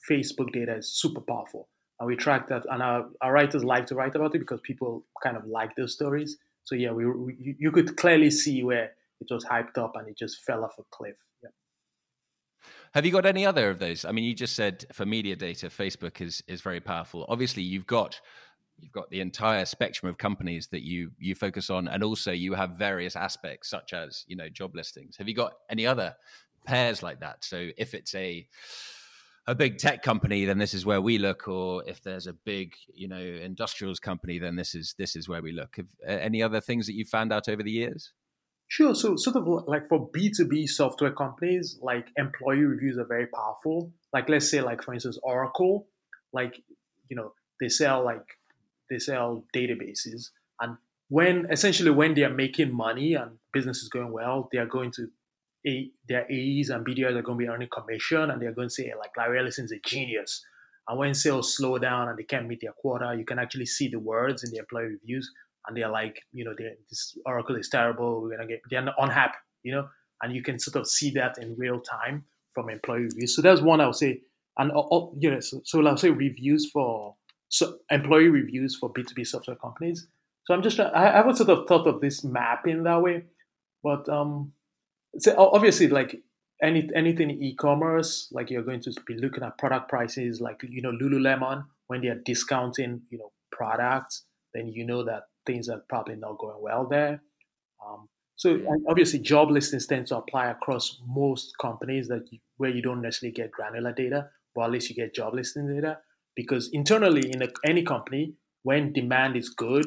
Facebook 0.09 0.51
data 0.51 0.75
is 0.75 0.89
super 0.89 1.21
powerful. 1.21 1.67
And 2.01 2.07
we 2.07 2.15
track 2.15 2.47
that, 2.49 2.65
and 2.71 2.81
our, 2.81 3.05
our 3.21 3.31
writers 3.31 3.63
like 3.63 3.85
to 3.85 3.95
write 3.95 4.15
about 4.15 4.33
it 4.33 4.39
because 4.39 4.59
people 4.61 5.05
kind 5.21 5.37
of 5.37 5.45
like 5.45 5.75
those 5.75 5.93
stories. 5.93 6.35
So 6.63 6.73
yeah, 6.73 6.89
we, 6.89 7.05
we 7.05 7.55
you 7.59 7.71
could 7.71 7.95
clearly 7.95 8.31
see 8.31 8.63
where 8.63 8.93
it 9.19 9.27
was 9.29 9.45
hyped 9.45 9.77
up 9.77 9.95
and 9.95 10.07
it 10.07 10.17
just 10.17 10.43
fell 10.43 10.63
off 10.63 10.79
a 10.79 10.83
cliff. 10.89 11.15
Yeah. 11.43 11.49
Have 12.95 13.05
you 13.05 13.11
got 13.11 13.27
any 13.27 13.45
other 13.45 13.69
of 13.69 13.77
those? 13.77 14.03
I 14.03 14.13
mean, 14.13 14.23
you 14.23 14.33
just 14.33 14.55
said 14.55 14.83
for 14.91 15.05
media 15.05 15.35
data, 15.35 15.67
Facebook 15.67 16.21
is 16.21 16.41
is 16.47 16.61
very 16.61 16.79
powerful. 16.79 17.23
Obviously, 17.29 17.61
you've 17.61 17.85
got 17.85 18.19
you've 18.79 18.91
got 18.91 19.07
the 19.11 19.21
entire 19.21 19.65
spectrum 19.65 20.09
of 20.09 20.17
companies 20.17 20.69
that 20.69 20.81
you 20.81 21.11
you 21.19 21.35
focus 21.35 21.69
on 21.69 21.87
and 21.87 22.03
also 22.03 22.31
you 22.31 22.55
have 22.55 22.71
various 22.71 23.15
aspects 23.15 23.69
such 23.69 23.93
as 23.93 24.25
you 24.27 24.35
know 24.35 24.49
job 24.49 24.73
listings 24.75 25.15
have 25.17 25.27
you 25.27 25.35
got 25.35 25.53
any 25.69 25.85
other 25.85 26.15
pairs 26.65 27.03
like 27.03 27.19
that 27.19 27.43
so 27.43 27.69
if 27.77 27.93
it's 27.93 28.15
a 28.15 28.47
a 29.51 29.55
big 29.55 29.77
tech 29.77 30.01
company, 30.01 30.45
then 30.45 30.57
this 30.57 30.73
is 30.73 30.85
where 30.85 31.01
we 31.01 31.17
look, 31.17 31.47
or 31.47 31.83
if 31.85 32.01
there's 32.01 32.25
a 32.25 32.33
big, 32.33 32.73
you 32.93 33.07
know, 33.07 33.19
industrials 33.19 33.99
company, 33.99 34.39
then 34.39 34.55
this 34.55 34.73
is 34.73 34.95
this 34.97 35.15
is 35.15 35.27
where 35.27 35.41
we 35.41 35.51
look. 35.51 35.75
Have, 35.75 35.87
uh, 36.07 36.11
any 36.11 36.41
other 36.41 36.61
things 36.61 36.87
that 36.87 36.93
you 36.93 37.03
found 37.03 37.33
out 37.33 37.49
over 37.49 37.61
the 37.61 37.71
years? 37.71 38.13
Sure. 38.69 38.95
So, 38.95 39.17
sort 39.17 39.35
of 39.35 39.45
like 39.67 39.89
for 39.89 40.09
B2B 40.09 40.69
software 40.69 41.11
companies, 41.11 41.77
like 41.81 42.07
employee 42.17 42.63
reviews 42.63 42.97
are 42.97 43.05
very 43.05 43.27
powerful. 43.27 43.91
Like, 44.13 44.29
let's 44.29 44.49
say, 44.49 44.61
like, 44.61 44.81
for 44.83 44.93
instance, 44.93 45.19
Oracle, 45.21 45.87
like, 46.31 46.63
you 47.09 47.17
know, 47.17 47.33
they 47.59 47.67
sell 47.67 48.05
like, 48.05 48.37
they 48.89 48.99
sell 48.99 49.43
databases. 49.53 50.29
And 50.61 50.77
when 51.09 51.47
essentially 51.51 51.91
when 51.91 52.13
they 52.13 52.23
are 52.23 52.33
making 52.33 52.73
money 52.73 53.15
and 53.15 53.31
business 53.51 53.79
is 53.83 53.89
going 53.89 54.13
well, 54.13 54.47
they 54.53 54.59
are 54.59 54.65
going 54.65 54.91
to, 54.91 55.09
their 55.63 56.25
AEs 56.31 56.69
and 56.69 56.85
BDRs 56.85 57.15
are 57.15 57.21
going 57.21 57.37
to 57.37 57.45
be 57.45 57.47
earning 57.47 57.69
commission 57.71 58.31
and 58.31 58.41
they're 58.41 58.53
going 58.53 58.69
to 58.69 58.73
say, 58.73 58.91
like, 58.97 59.11
Larry 59.17 59.39
Ellison's 59.39 59.71
a 59.71 59.79
genius. 59.85 60.43
And 60.87 60.97
when 60.97 61.13
sales 61.13 61.55
slow 61.55 61.77
down 61.77 62.09
and 62.09 62.17
they 62.17 62.23
can't 62.23 62.47
meet 62.47 62.61
their 62.61 62.73
quota, 62.73 63.15
you 63.17 63.25
can 63.25 63.39
actually 63.39 63.67
see 63.67 63.87
the 63.87 63.99
words 63.99 64.43
in 64.43 64.51
the 64.51 64.57
employee 64.57 64.97
reviews 65.01 65.31
and 65.67 65.77
they're 65.77 65.89
like, 65.89 66.21
you 66.33 66.43
know, 66.43 66.53
this 66.89 67.17
Oracle 67.25 67.55
is 67.55 67.69
terrible. 67.69 68.21
We're 68.21 68.35
gonna 68.35 68.47
get 68.47 68.61
they're 68.69 68.85
unhappy, 68.97 69.37
you 69.63 69.73
know, 69.73 69.87
and 70.21 70.35
you 70.35 70.41
can 70.41 70.59
sort 70.59 70.75
of 70.75 70.87
see 70.87 71.11
that 71.11 71.37
in 71.37 71.55
real 71.57 71.79
time 71.79 72.25
from 72.53 72.69
employee 72.69 73.03
reviews. 73.03 73.35
So 73.35 73.41
that's 73.41 73.61
one 73.61 73.81
I 73.81 73.85
would 73.85 73.95
say, 73.95 74.21
and 74.57 74.71
uh, 74.71 74.79
uh 74.79 75.09
you 75.17 75.31
know, 75.31 75.39
so, 75.39 75.61
so 75.63 75.85
I'll 75.85 75.97
say 75.97 76.09
reviews 76.09 76.69
for 76.69 77.15
so 77.49 77.77
employee 77.89 78.29
reviews 78.29 78.75
for 78.75 78.89
B 78.89 79.03
two 79.03 79.13
B 79.13 79.23
software 79.23 79.57
companies. 79.57 80.07
So 80.45 80.53
I'm 80.53 80.63
just 80.63 80.79
I 80.79 81.11
haven't 81.11 81.35
sort 81.35 81.49
of 81.49 81.67
thought 81.67 81.87
of 81.87 82.01
this 82.01 82.23
mapping 82.23 82.83
that 82.83 83.01
way, 83.01 83.25
but 83.83 84.09
um, 84.09 84.53
so 85.19 85.35
obviously 85.37 85.87
like 85.87 86.21
any 86.61 86.89
anything 86.95 87.31
e-commerce, 87.31 88.29
like 88.31 88.49
you're 88.49 88.63
going 88.63 88.81
to 88.81 88.93
be 89.05 89.15
looking 89.15 89.43
at 89.43 89.57
product 89.57 89.89
prices, 89.89 90.39
like 90.41 90.61
you 90.67 90.81
know 90.81 90.91
Lululemon 90.91 91.65
when 91.87 92.01
they 92.01 92.07
are 92.07 92.21
discounting, 92.23 93.01
you 93.09 93.17
know, 93.17 93.31
products, 93.51 94.23
then 94.53 94.67
you 94.67 94.85
know 94.85 95.03
that 95.03 95.23
things 95.45 95.67
are 95.67 95.83
probably 95.89 96.15
not 96.15 96.37
going 96.37 96.55
well 96.61 96.87
there. 96.87 97.21
Um, 97.85 98.07
so 98.37 98.59
obviously, 98.87 99.19
job 99.19 99.51
listings 99.51 99.87
tend 99.87 100.07
to 100.07 100.17
apply 100.17 100.49
across 100.49 101.01
most 101.05 101.53
companies 101.59 102.07
that 102.07 102.23
you, 102.31 102.39
where 102.57 102.69
you 102.69 102.81
don't 102.81 103.01
necessarily 103.01 103.33
get 103.33 103.51
granular 103.51 103.91
data, 103.91 104.29
but 104.55 104.63
at 104.63 104.71
least 104.71 104.89
you 104.89 104.95
get 104.95 105.13
job 105.13 105.33
listing 105.33 105.67
data. 105.67 105.97
Because 106.35 106.69
internally 106.71 107.29
in 107.29 107.41
a, 107.41 107.47
any 107.65 107.83
company, 107.83 108.35
when 108.63 108.93
demand 108.93 109.35
is 109.35 109.49
good, 109.49 109.85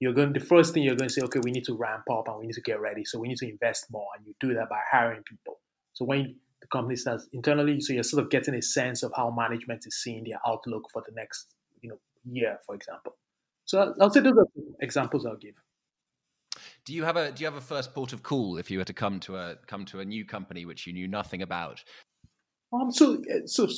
you're 0.00 0.12
going 0.12 0.32
the 0.32 0.40
first 0.40 0.74
thing 0.74 0.82
you're 0.82 0.96
going 0.96 1.08
to 1.08 1.14
say, 1.14 1.22
okay, 1.22 1.40
we 1.42 1.50
need 1.50 1.64
to 1.64 1.74
ramp 1.74 2.04
up 2.10 2.28
and 2.28 2.38
we 2.38 2.46
need 2.46 2.54
to 2.54 2.60
get 2.60 2.80
ready. 2.80 3.04
So 3.04 3.18
we 3.18 3.28
need 3.28 3.38
to 3.38 3.48
invest 3.48 3.86
more, 3.90 4.06
and 4.16 4.26
you 4.26 4.34
do 4.40 4.54
that 4.54 4.68
by 4.68 4.80
hiring 4.90 5.22
people. 5.22 5.60
So 5.94 6.04
when 6.04 6.36
the 6.60 6.66
company 6.68 6.96
starts 6.96 7.26
internally, 7.32 7.80
so 7.80 7.92
you're 7.92 8.02
sort 8.02 8.22
of 8.22 8.30
getting 8.30 8.54
a 8.54 8.62
sense 8.62 9.02
of 9.02 9.12
how 9.16 9.30
management 9.30 9.84
is 9.86 10.02
seeing 10.02 10.24
their 10.24 10.38
outlook 10.46 10.84
for 10.92 11.02
the 11.06 11.14
next, 11.14 11.54
you 11.80 11.88
know, 11.88 11.98
year, 12.24 12.58
for 12.66 12.74
example. 12.74 13.16
So 13.64 13.94
I'll 14.00 14.10
say 14.10 14.20
those 14.20 14.36
are 14.36 14.46
examples 14.80 15.26
I'll 15.26 15.36
give. 15.36 15.54
Do 16.84 16.94
you 16.94 17.04
have 17.04 17.16
a 17.16 17.32
do 17.32 17.42
you 17.42 17.46
have 17.46 17.56
a 17.56 17.60
first 17.60 17.94
port 17.94 18.12
of 18.12 18.22
call 18.22 18.58
if 18.58 18.70
you 18.70 18.78
were 18.78 18.84
to 18.84 18.92
come 18.92 19.18
to 19.20 19.36
a 19.36 19.56
come 19.66 19.84
to 19.86 20.00
a 20.00 20.04
new 20.04 20.24
company 20.24 20.64
which 20.64 20.86
you 20.86 20.92
knew 20.92 21.08
nothing 21.08 21.42
about? 21.42 21.82
Um, 22.72 22.92
so 22.92 23.22
so 23.46 23.68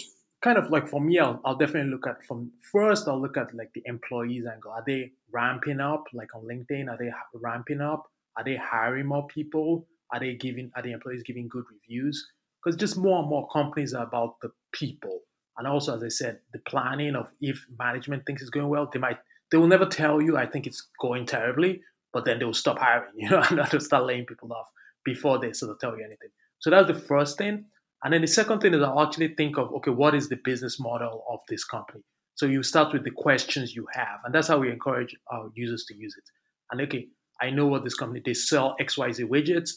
kind 0.43 0.59
of 0.59 0.71
like 0.71 0.89
for 0.89 1.01
me, 1.01 1.19
I'll, 1.19 1.41
I'll 1.45 1.57
definitely 1.57 1.91
look 1.91 2.07
at 2.07 2.25
from 2.27 2.53
first. 2.71 3.09
I'll 3.09 3.21
look 3.21 3.37
at 3.37 3.55
like 3.55 3.73
the 3.75 3.83
employees 3.87 4.45
angle. 4.47 4.73
Are 4.73 4.85
they 4.87 5.13
ramping 5.33 5.81
up? 5.81 6.05
Like 6.12 6.35
on 6.35 6.43
LinkedIn, 6.45 6.88
are 6.88 6.97
they 6.99 7.11
ramping 7.35 7.81
up? 7.81 8.05
Are 8.37 8.45
they 8.45 8.57
hiring 8.57 9.07
more 9.07 9.27
people? 9.27 9.87
Are 10.12 10.21
they 10.21 10.35
giving? 10.35 10.71
Are 10.77 10.83
the 10.83 10.93
employees 10.93 11.23
giving 11.25 11.49
good 11.49 11.64
reviews? 11.71 12.27
Because 12.62 12.79
just 12.79 12.97
more 12.97 13.21
and 13.21 13.29
more 13.29 13.49
companies 13.53 13.95
are 13.95 14.07
about 14.07 14.37
the 14.43 14.51
people, 14.73 15.21
and 15.57 15.67
also 15.67 15.97
as 15.97 16.03
I 16.03 16.09
said, 16.09 16.41
the 16.53 16.61
planning 16.69 17.14
of 17.14 17.31
if 17.41 17.64
management 17.79 18.25
thinks 18.27 18.43
it's 18.43 18.51
going 18.51 18.69
well, 18.69 18.88
they 18.93 18.99
might 18.99 19.19
they 19.51 19.59
will 19.59 19.67
never 19.67 19.87
tell 19.87 20.21
you, 20.21 20.37
I 20.37 20.47
think 20.47 20.67
it's 20.67 20.88
going 21.01 21.27
terribly, 21.27 21.81
but 22.12 22.25
then 22.25 22.38
they'll 22.38 22.55
stop 22.55 22.79
hiring, 22.79 23.11
you 23.17 23.31
know, 23.31 23.43
and 23.49 23.59
they'll 23.71 23.81
start 23.81 24.07
laying 24.07 24.27
people 24.27 24.53
off 24.53 24.69
before 25.05 25.38
they 25.38 25.53
sort 25.53 25.71
of 25.73 25.79
tell 25.79 25.97
you 25.97 26.05
anything. 26.05 26.29
So 26.59 26.71
that's 26.71 26.88
the 26.88 26.95
first 26.95 27.38
thing. 27.38 27.64
And 28.05 28.12
then 28.12 28.21
the 28.21 28.29
second 28.29 28.61
thing 28.61 28.75
is 28.75 28.83
I'll 28.83 29.01
actually 29.01 29.35
think 29.35 29.59
of, 29.59 29.73
okay, 29.75 29.91
what 29.91 30.14
is 30.14 30.29
the 30.29 30.38
business 30.45 30.79
model 30.79 31.25
of 31.29 31.41
this 31.49 31.64
company? 31.64 32.05
So 32.38 32.46
you 32.46 32.62
start 32.62 32.92
with 32.92 33.05
the 33.05 33.11
questions 33.11 33.74
you 33.74 33.87
have. 33.92 34.20
And 34.24 34.35
that's 34.35 34.48
how 34.48 34.59
we 34.59 34.70
encourage 34.70 35.14
our 35.31 35.51
users 35.55 35.85
to 35.87 35.96
use 35.96 36.14
it. 36.16 36.24
And 36.70 36.81
okay, 36.83 37.09
I 37.40 37.51
know 37.51 37.66
what 37.66 37.85
this 37.85 37.94
company, 37.94 38.22
they 38.24 38.35
sell 38.35 38.77
XYZ 38.81 39.29
widgets. 39.29 39.70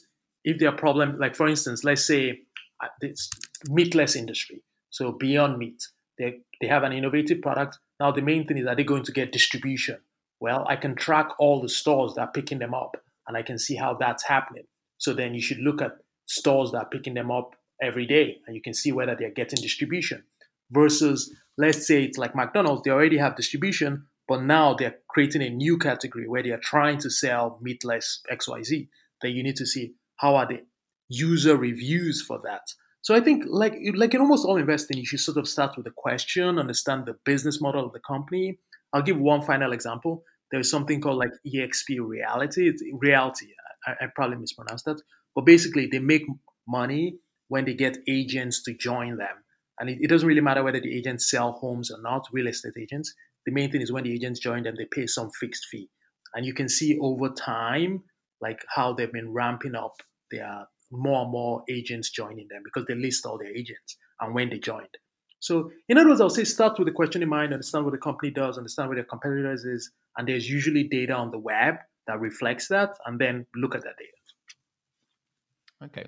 If 0.44 0.60
there 0.60 0.70
are 0.70 0.76
problem, 0.76 1.18
like 1.20 1.36
for 1.36 1.48
instance, 1.48 1.84
let's 1.84 2.06
say 2.06 2.40
uh, 2.84 2.88
this 3.02 3.30
meatless 3.68 4.16
industry. 4.16 4.64
So 4.90 5.12
beyond 5.12 5.58
meat, 5.58 5.82
they, 6.18 6.40
they 6.60 6.68
have 6.68 6.84
an 6.84 6.94
innovative 6.94 7.42
product 7.42 7.78
now, 8.02 8.12
the 8.12 8.24
main 8.24 8.48
thing 8.48 8.58
is, 8.58 8.66
are 8.66 8.76
they 8.76 8.84
going 8.84 9.04
to 9.04 9.12
get 9.12 9.32
distribution? 9.32 10.00
Well, 10.40 10.66
I 10.68 10.76
can 10.76 10.96
track 10.96 11.30
all 11.38 11.62
the 11.62 11.70
stores 11.70 12.16
that 12.16 12.22
are 12.22 12.32
picking 12.32 12.58
them 12.58 12.74
up 12.74 12.98
and 13.28 13.38
I 13.38 13.44
can 13.44 13.60
see 13.60 13.76
how 13.76 13.94
that's 13.94 14.24
happening. 14.24 14.64
So 14.98 15.14
then 15.14 15.36
you 15.36 15.42
should 15.42 15.60
look 15.60 15.84
at 15.84 15.98
stores 16.26 16.72
that 16.72 16.80
are 16.80 16.90
picking 16.90 17.14
them 17.14 17.30
up 17.30 17.56
every 17.80 18.08
day 18.08 18.38
and 18.48 18.56
you 18.56 18.62
can 18.62 18.74
see 18.74 18.92
whether 18.92 19.16
they're 19.16 19.30
getting 19.30 19.62
distribution. 19.62 20.24
Versus, 20.72 21.34
let's 21.58 21.86
say 21.86 22.04
it's 22.04 22.18
like 22.18 22.36
McDonald's, 22.36 22.84
they 22.84 22.92
already 22.92 23.18
have 23.18 23.36
distribution, 23.36 24.06
but 24.28 24.44
now 24.44 24.74
they're 24.74 24.96
creating 25.10 25.42
a 25.42 25.50
new 25.50 25.78
category 25.78 26.28
where 26.28 26.44
they 26.44 26.52
are 26.52 26.60
trying 26.64 26.98
to 27.00 27.10
sell 27.10 27.60
meatless 27.62 28.22
XYZ. 28.32 28.88
Then 29.22 29.32
you 29.32 29.44
need 29.44 29.58
to 29.58 29.66
see 29.66 29.94
how 30.18 30.36
are 30.36 30.48
the 30.48 30.62
user 31.10 31.58
reviews 31.58 32.22
for 32.22 32.40
that. 32.44 32.62
So 33.02 33.16
I 33.16 33.20
think, 33.20 33.44
like 33.48 33.76
like 33.96 34.14
in 34.14 34.22
almost 34.22 34.46
all 34.46 34.58
investing, 34.58 34.98
you 34.98 35.06
should 35.06 35.20
sort 35.20 35.38
of 35.38 35.48
start 35.48 35.76
with 35.76 35.88
a 35.88 35.92
question, 35.92 36.60
understand 36.60 37.06
the 37.06 37.16
business 37.26 37.60
model 37.60 37.86
of 37.86 37.94
the 37.94 38.00
company. 38.00 38.60
I'll 38.94 39.02
give 39.02 39.20
one 39.20 39.42
final 39.42 39.74
example. 39.74 40.24
There's 40.52 40.70
something 40.70 41.02
called 41.02 41.18
like 41.18 41.32
EXP 41.48 42.00
Reality. 42.00 42.68
It's 42.70 42.84
reality. 42.94 43.48
I, 43.88 44.06
I 44.06 44.08
probably 44.14 44.38
mispronounced 44.38 44.86
that, 44.86 45.02
but 45.34 45.46
basically 45.46 45.88
they 45.88 46.00
make 46.00 46.24
money 46.68 47.18
when 47.48 47.66
they 47.66 47.74
get 47.74 47.98
agents 48.08 48.64
to 48.64 48.74
join 48.74 49.18
them, 49.18 49.44
and 49.82 49.90
it, 49.90 49.98
it 50.00 50.08
doesn't 50.08 50.28
really 50.28 50.42
matter 50.42 50.64
whether 50.64 50.80
the 50.80 50.96
agents 50.96 51.30
sell 51.30 51.54
homes 51.54 51.92
or 51.92 52.02
not. 52.02 52.28
Real 52.32 52.48
estate 52.48 52.74
agents. 52.80 53.14
The 53.46 53.52
main 53.52 53.72
thing 53.72 53.82
is 53.82 53.92
when 53.92 54.04
the 54.04 54.14
agents 54.14 54.40
join 54.40 54.64
them, 54.64 54.76
they 54.78 54.86
pay 54.86 55.08
some 55.08 55.32
fixed 55.40 55.66
fee, 55.70 55.90
and 56.36 56.46
you 56.46 56.54
can 56.54 56.70
see 56.70 56.98
over 57.02 57.30
time 57.30 58.04
like 58.40 58.64
how 58.76 58.94
they've 58.94 59.12
been 59.12 59.34
ramping 59.34 59.76
up 59.76 59.96
their 60.30 60.68
more 60.92 61.24
and 61.24 61.32
more 61.32 61.64
agents 61.70 62.10
joining 62.12 62.48
them 62.50 62.62
because 62.64 62.86
they 62.88 62.96
list 62.96 63.26
all 63.26 63.38
their 63.38 63.56
agents 63.56 63.98
and 64.20 64.36
when 64.36 64.50
they 64.50 64.60
joined. 64.60 64.98
So, 65.40 65.72
in 65.90 65.98
other 65.98 66.10
words, 66.10 66.22
I'll 66.22 66.30
say 66.30 66.44
start 66.44 66.78
with 66.78 66.88
the 66.88 66.94
question 66.94 67.24
in 67.24 67.30
mind, 67.30 67.52
understand 67.52 67.84
what 67.84 67.92
the 67.92 67.98
company 67.98 68.32
does, 68.32 68.58
understand 68.58 68.90
what 68.90 68.96
their 68.96 69.06
competitors 69.06 69.66
is, 69.66 69.92
and 70.18 70.28
there's 70.28 70.48
usually 70.48 70.84
data 70.84 71.14
on 71.14 71.32
the 71.32 71.40
web 71.40 71.76
that 72.06 72.20
reflects 72.20 72.68
that, 72.68 72.92
and 73.08 73.20
then 73.20 73.48
look 73.56 73.74
at 73.74 73.82
that 73.82 73.96
data. 73.98 74.12
Okay. 75.86 76.06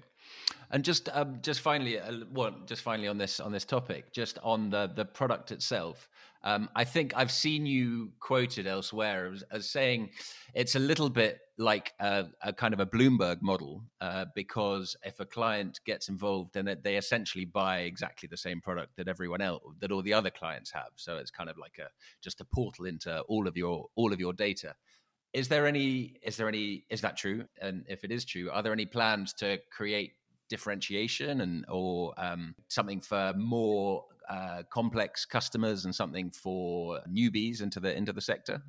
And 0.73 0.83
just 0.83 1.07
um, 1.13 1.37
just 1.43 1.61
finally, 1.61 1.99
uh, 1.99 2.25
well, 2.31 2.55
just 2.65 2.81
finally 2.81 3.07
on 3.07 3.19
this 3.19 3.39
on 3.39 3.51
this 3.51 3.63
topic, 3.63 4.11
just 4.11 4.39
on 4.41 4.71
the 4.71 4.91
the 4.93 5.05
product 5.05 5.51
itself. 5.51 6.09
Um, 6.43 6.67
I 6.75 6.83
think 6.83 7.13
I've 7.15 7.31
seen 7.31 7.65
you 7.65 8.11
quoted 8.19 8.67
elsewhere 8.67 9.31
as, 9.31 9.43
as 9.51 9.69
saying 9.69 10.09
it's 10.53 10.75
a 10.75 10.79
little 10.79 11.09
bit 11.09 11.39
like 11.57 11.93
a, 11.99 12.25
a 12.41 12.51
kind 12.51 12.73
of 12.73 12.81
a 12.81 12.85
Bloomberg 12.85 13.41
model 13.41 13.83
uh, 14.01 14.25
because 14.35 14.97
if 15.03 15.19
a 15.19 15.25
client 15.25 15.79
gets 15.85 16.09
involved, 16.09 16.53
then 16.53 16.77
they 16.83 16.97
essentially 16.97 17.45
buy 17.45 17.81
exactly 17.81 18.27
the 18.27 18.35
same 18.35 18.59
product 18.59 18.97
that 18.97 19.07
everyone 19.07 19.39
else, 19.41 19.63
that 19.79 19.91
all 19.91 20.01
the 20.01 20.13
other 20.13 20.31
clients 20.31 20.71
have. 20.71 20.89
So 20.95 21.17
it's 21.17 21.31
kind 21.31 21.49
of 21.49 21.57
like 21.57 21.77
a 21.79 21.87
just 22.21 22.41
a 22.41 22.45
portal 22.45 22.85
into 22.85 23.21
all 23.21 23.47
of 23.47 23.55
your 23.55 23.85
all 23.95 24.11
of 24.11 24.19
your 24.19 24.33
data. 24.33 24.73
Is 25.33 25.47
there 25.47 25.65
any? 25.65 26.17
Is 26.23 26.35
there 26.35 26.47
any? 26.47 26.85
Is 26.89 27.01
that 27.01 27.15
true? 27.15 27.45
And 27.61 27.85
if 27.87 28.03
it 28.03 28.11
is 28.11 28.25
true, 28.25 28.49
are 28.51 28.63
there 28.63 28.73
any 28.73 28.85
plans 28.85 29.33
to 29.33 29.59
create 29.71 30.13
differentiation 30.53 31.41
and 31.41 31.65
or 31.69 32.13
um, 32.17 32.53
something 32.67 33.01
for 33.01 33.33
more 33.35 34.05
uh, 34.29 34.61
complex 34.69 35.25
customers 35.25 35.85
and 35.85 35.93
something 36.01 36.29
for 36.29 37.01
newbies 37.09 37.61
into 37.61 37.79
the 37.79 37.91
into 37.97 38.13
the 38.13 38.21
sector? 38.21 38.61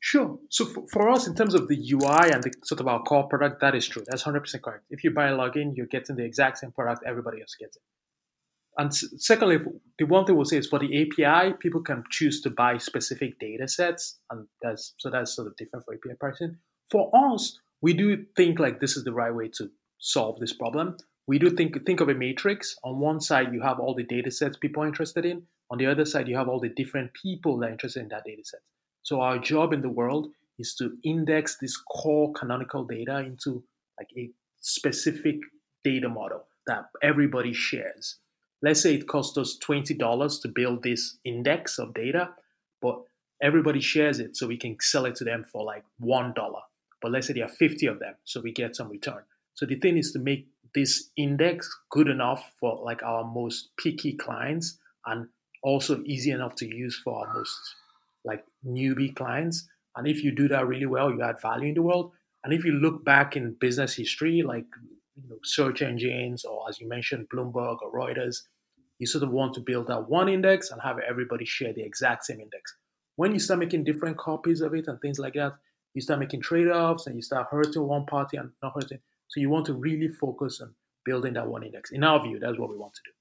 Sure. 0.00 0.38
So 0.48 0.64
for, 0.64 0.84
for 0.92 1.10
us, 1.10 1.26
in 1.26 1.34
terms 1.34 1.54
of 1.54 1.68
the 1.68 1.78
UI 1.94 2.30
and 2.32 2.42
the 2.42 2.52
sort 2.64 2.80
of 2.80 2.86
our 2.86 3.02
core 3.02 3.28
product, 3.28 3.60
that 3.60 3.74
is 3.74 3.86
true. 3.86 4.02
That's 4.06 4.22
hundred 4.22 4.40
percent 4.40 4.62
correct. 4.64 4.84
If 4.90 5.04
you 5.04 5.10
buy 5.10 5.28
a 5.28 5.36
login, 5.36 5.76
you're 5.76 5.92
getting 5.96 6.16
the 6.16 6.24
exact 6.24 6.58
same 6.58 6.72
product 6.72 7.02
everybody 7.06 7.40
else 7.40 7.54
gets 7.58 7.76
it. 7.76 7.82
And 8.78 8.94
secondly, 8.94 9.58
the 9.98 10.06
one 10.06 10.24
thing 10.24 10.36
we'll 10.36 10.44
say 10.44 10.58
is 10.58 10.68
for 10.68 10.78
the 10.78 10.92
API, 11.02 11.54
people 11.58 11.82
can 11.82 12.04
choose 12.10 12.40
to 12.42 12.50
buy 12.50 12.78
specific 12.78 13.40
data 13.40 13.66
sets, 13.66 14.20
and 14.30 14.46
that's 14.62 14.94
so 14.98 15.10
that's 15.10 15.34
sort 15.34 15.48
of 15.48 15.56
different 15.56 15.84
for 15.84 15.94
API 15.94 16.14
pricing. 16.18 16.56
For 16.90 17.10
us, 17.14 17.58
we 17.82 17.92
do 17.92 18.24
think 18.36 18.60
like 18.60 18.80
this 18.80 18.96
is 18.96 19.02
the 19.02 19.12
right 19.12 19.34
way 19.34 19.50
to 19.58 19.68
solve 19.98 20.38
this 20.38 20.52
problem. 20.52 20.96
We 21.26 21.38
do 21.38 21.50
think 21.50 21.84
think 21.84 22.00
of 22.00 22.08
a 22.08 22.14
matrix. 22.14 22.76
On 22.84 22.98
one 22.98 23.20
side, 23.20 23.52
you 23.52 23.60
have 23.60 23.78
all 23.78 23.94
the 23.94 24.04
data 24.04 24.30
sets 24.30 24.56
people 24.56 24.82
are 24.82 24.88
interested 24.88 25.24
in. 25.26 25.42
On 25.70 25.78
the 25.78 25.86
other 25.86 26.06
side, 26.06 26.28
you 26.28 26.36
have 26.36 26.48
all 26.48 26.60
the 26.60 26.70
different 26.70 27.12
people 27.12 27.58
that 27.58 27.68
are 27.68 27.72
interested 27.72 28.00
in 28.00 28.08
that 28.08 28.24
data 28.24 28.42
set. 28.44 28.60
So 29.02 29.20
our 29.20 29.38
job 29.38 29.72
in 29.72 29.82
the 29.82 29.90
world 29.90 30.28
is 30.58 30.74
to 30.76 30.96
index 31.04 31.58
this 31.58 31.76
core 31.76 32.32
canonical 32.32 32.84
data 32.84 33.18
into 33.18 33.62
like 33.98 34.08
a 34.16 34.30
specific 34.60 35.36
data 35.84 36.08
model 36.08 36.44
that 36.66 36.86
everybody 37.02 37.52
shares. 37.52 38.18
let's 38.60 38.80
say 38.80 38.94
it 38.94 39.06
cost 39.06 39.38
us 39.38 39.56
$20 39.64 40.42
to 40.42 40.48
build 40.48 40.82
this 40.82 41.18
index 41.24 41.78
of 41.78 41.94
data, 41.94 42.30
but 42.82 43.00
everybody 43.40 43.80
shares 43.80 44.18
it 44.18 44.36
so 44.36 44.46
we 44.46 44.56
can 44.56 44.76
sell 44.80 45.06
it 45.06 45.14
to 45.14 45.24
them 45.24 45.44
for 45.44 45.64
like 45.64 45.84
$1. 46.02 46.34
But 47.00 47.12
let's 47.12 47.28
say 47.28 47.34
there 47.34 47.44
are 47.44 47.48
50 47.48 47.86
of 47.86 48.00
them, 48.00 48.14
so 48.24 48.40
we 48.40 48.52
get 48.52 48.74
some 48.74 48.88
return. 48.88 49.22
So 49.58 49.66
the 49.66 49.74
thing 49.74 49.98
is 49.98 50.12
to 50.12 50.20
make 50.20 50.46
this 50.72 51.10
index 51.16 51.68
good 51.90 52.06
enough 52.06 52.52
for 52.60 52.80
like 52.84 53.02
our 53.02 53.24
most 53.24 53.70
picky 53.76 54.12
clients 54.12 54.78
and 55.04 55.26
also 55.64 56.00
easy 56.04 56.30
enough 56.30 56.54
to 56.56 56.66
use 56.66 57.00
for 57.02 57.26
our 57.26 57.34
most 57.34 57.58
like 58.24 58.44
newbie 58.64 59.16
clients. 59.16 59.66
And 59.96 60.06
if 60.06 60.22
you 60.22 60.30
do 60.30 60.46
that 60.46 60.68
really 60.68 60.86
well, 60.86 61.10
you 61.10 61.22
add 61.22 61.42
value 61.42 61.70
in 61.70 61.74
the 61.74 61.82
world. 61.82 62.12
And 62.44 62.52
if 62.52 62.64
you 62.64 62.70
look 62.70 63.04
back 63.04 63.34
in 63.34 63.56
business 63.58 63.96
history, 63.96 64.42
like 64.42 64.66
you 65.16 65.28
know, 65.28 65.38
search 65.42 65.82
engines 65.82 66.44
or 66.44 66.68
as 66.68 66.78
you 66.80 66.88
mentioned, 66.88 67.26
Bloomberg 67.28 67.78
or 67.82 67.92
Reuters, 67.92 68.42
you 69.00 69.08
sort 69.08 69.24
of 69.24 69.32
want 69.32 69.54
to 69.54 69.60
build 69.60 69.88
that 69.88 70.08
one 70.08 70.28
index 70.28 70.70
and 70.70 70.80
have 70.82 71.00
everybody 71.00 71.44
share 71.44 71.72
the 71.72 71.82
exact 71.82 72.26
same 72.26 72.38
index. 72.38 72.76
When 73.16 73.32
you 73.32 73.40
start 73.40 73.58
making 73.58 73.82
different 73.82 74.18
copies 74.18 74.60
of 74.60 74.72
it 74.76 74.86
and 74.86 75.00
things 75.00 75.18
like 75.18 75.34
that, 75.34 75.54
you 75.94 76.00
start 76.00 76.20
making 76.20 76.42
trade-offs 76.42 77.08
and 77.08 77.16
you 77.16 77.22
start 77.22 77.48
hurting 77.50 77.82
one 77.82 78.06
party 78.06 78.36
and 78.36 78.50
not 78.62 78.74
hurting. 78.76 79.00
So 79.28 79.40
you 79.40 79.50
want 79.50 79.66
to 79.66 79.74
really 79.74 80.08
focus 80.08 80.60
on 80.60 80.74
building 81.04 81.34
that 81.34 81.46
one 81.46 81.62
index. 81.62 81.90
In 81.90 82.04
our 82.04 82.22
view, 82.22 82.38
that's 82.38 82.58
what 82.58 82.70
we 82.70 82.76
want 82.76 82.94
to 82.94 83.00
do. 83.04 83.12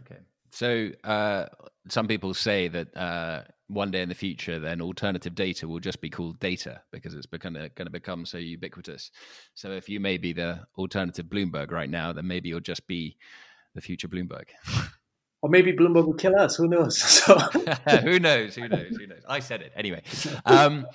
Okay. 0.00 0.20
So 0.50 0.90
uh, 1.08 1.46
some 1.88 2.06
people 2.06 2.32
say 2.32 2.68
that 2.68 2.96
uh, 2.96 3.42
one 3.68 3.90
day 3.90 4.02
in 4.02 4.08
the 4.08 4.14
future, 4.14 4.60
then 4.60 4.80
alternative 4.80 5.34
data 5.34 5.66
will 5.66 5.80
just 5.80 6.00
be 6.00 6.10
called 6.10 6.38
data 6.38 6.80
because 6.92 7.14
it's 7.14 7.26
going 7.26 7.54
to 7.54 7.90
become 7.90 8.24
so 8.24 8.38
ubiquitous. 8.38 9.10
So 9.54 9.72
if 9.72 9.88
you 9.88 9.98
may 9.98 10.16
be 10.16 10.32
the 10.32 10.60
alternative 10.78 11.26
Bloomberg 11.26 11.70
right 11.70 11.90
now, 11.90 12.12
then 12.12 12.26
maybe 12.26 12.48
you'll 12.48 12.60
just 12.60 12.86
be 12.86 13.16
the 13.74 13.80
future 13.80 14.08
Bloomberg. 14.08 14.46
Or 15.42 15.50
maybe 15.50 15.74
Bloomberg 15.74 16.06
will 16.06 16.14
kill 16.14 16.34
us. 16.36 16.56
Who 16.56 16.68
knows? 16.68 16.96
So. 17.02 17.38
who 18.00 18.18
knows? 18.18 18.54
Who 18.54 18.66
knows? 18.66 18.96
Who 18.96 19.06
knows? 19.06 19.20
I 19.28 19.40
said 19.40 19.60
it 19.60 19.74
anyway. 19.76 20.02
Um, 20.46 20.86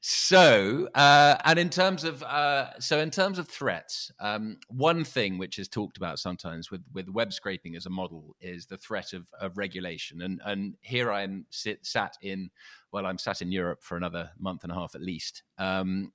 so, 0.00 0.88
uh, 0.94 1.36
and 1.44 1.58
in 1.58 1.70
terms 1.70 2.04
of 2.04 2.22
uh, 2.22 2.78
so 2.78 3.00
in 3.00 3.10
terms 3.10 3.38
of 3.38 3.48
threats, 3.48 4.12
um, 4.20 4.58
one 4.68 5.02
thing 5.02 5.38
which 5.38 5.58
is 5.58 5.68
talked 5.68 5.96
about 5.96 6.20
sometimes 6.20 6.70
with 6.70 6.82
with 6.92 7.08
web 7.08 7.32
scraping 7.32 7.74
as 7.74 7.86
a 7.86 7.90
model 7.90 8.36
is 8.40 8.66
the 8.66 8.76
threat 8.76 9.12
of, 9.12 9.26
of 9.40 9.58
regulation. 9.58 10.22
And 10.22 10.40
and 10.44 10.76
here 10.82 11.10
I 11.10 11.22
am 11.22 11.46
sit, 11.50 11.84
sat 11.84 12.16
in 12.22 12.50
well, 12.92 13.06
I'm 13.06 13.18
sat 13.18 13.42
in 13.42 13.50
Europe 13.50 13.82
for 13.82 13.96
another 13.96 14.30
month 14.38 14.62
and 14.62 14.70
a 14.70 14.76
half 14.76 14.94
at 14.94 15.02
least. 15.02 15.42
Um, 15.58 16.12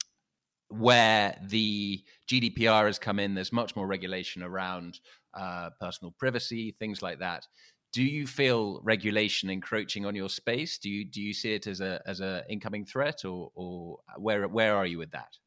where 0.69 1.37
the 1.43 2.03
GDPR 2.27 2.87
has 2.87 2.97
come 2.97 3.19
in, 3.19 3.35
there's 3.35 3.51
much 3.51 3.75
more 3.75 3.85
regulation 3.85 4.41
around 4.41 4.99
uh, 5.35 5.69
personal 5.79 6.11
privacy, 6.17 6.71
things 6.71 7.01
like 7.01 7.19
that 7.19 7.45
do 7.93 8.03
you 8.03 8.25
feel 8.25 8.81
regulation 8.83 9.49
encroaching 9.49 10.05
on 10.05 10.15
your 10.15 10.29
space? 10.29 10.79
Do 10.79 10.89
you 10.89 11.05
do 11.05 11.21
you 11.21 11.33
see 11.33 11.53
it 11.53 11.67
as 11.67 11.79
a 11.79 12.01
as 12.05 12.19
a 12.19 12.43
incoming 12.49 12.85
threat, 12.85 13.23
or 13.23 13.51
or 13.53 13.99
uh, 14.09 14.19
where 14.19 14.47
where 14.47 14.75
are 14.75 14.85
you 14.85 14.97
with 14.97 15.11
that? 15.11 15.37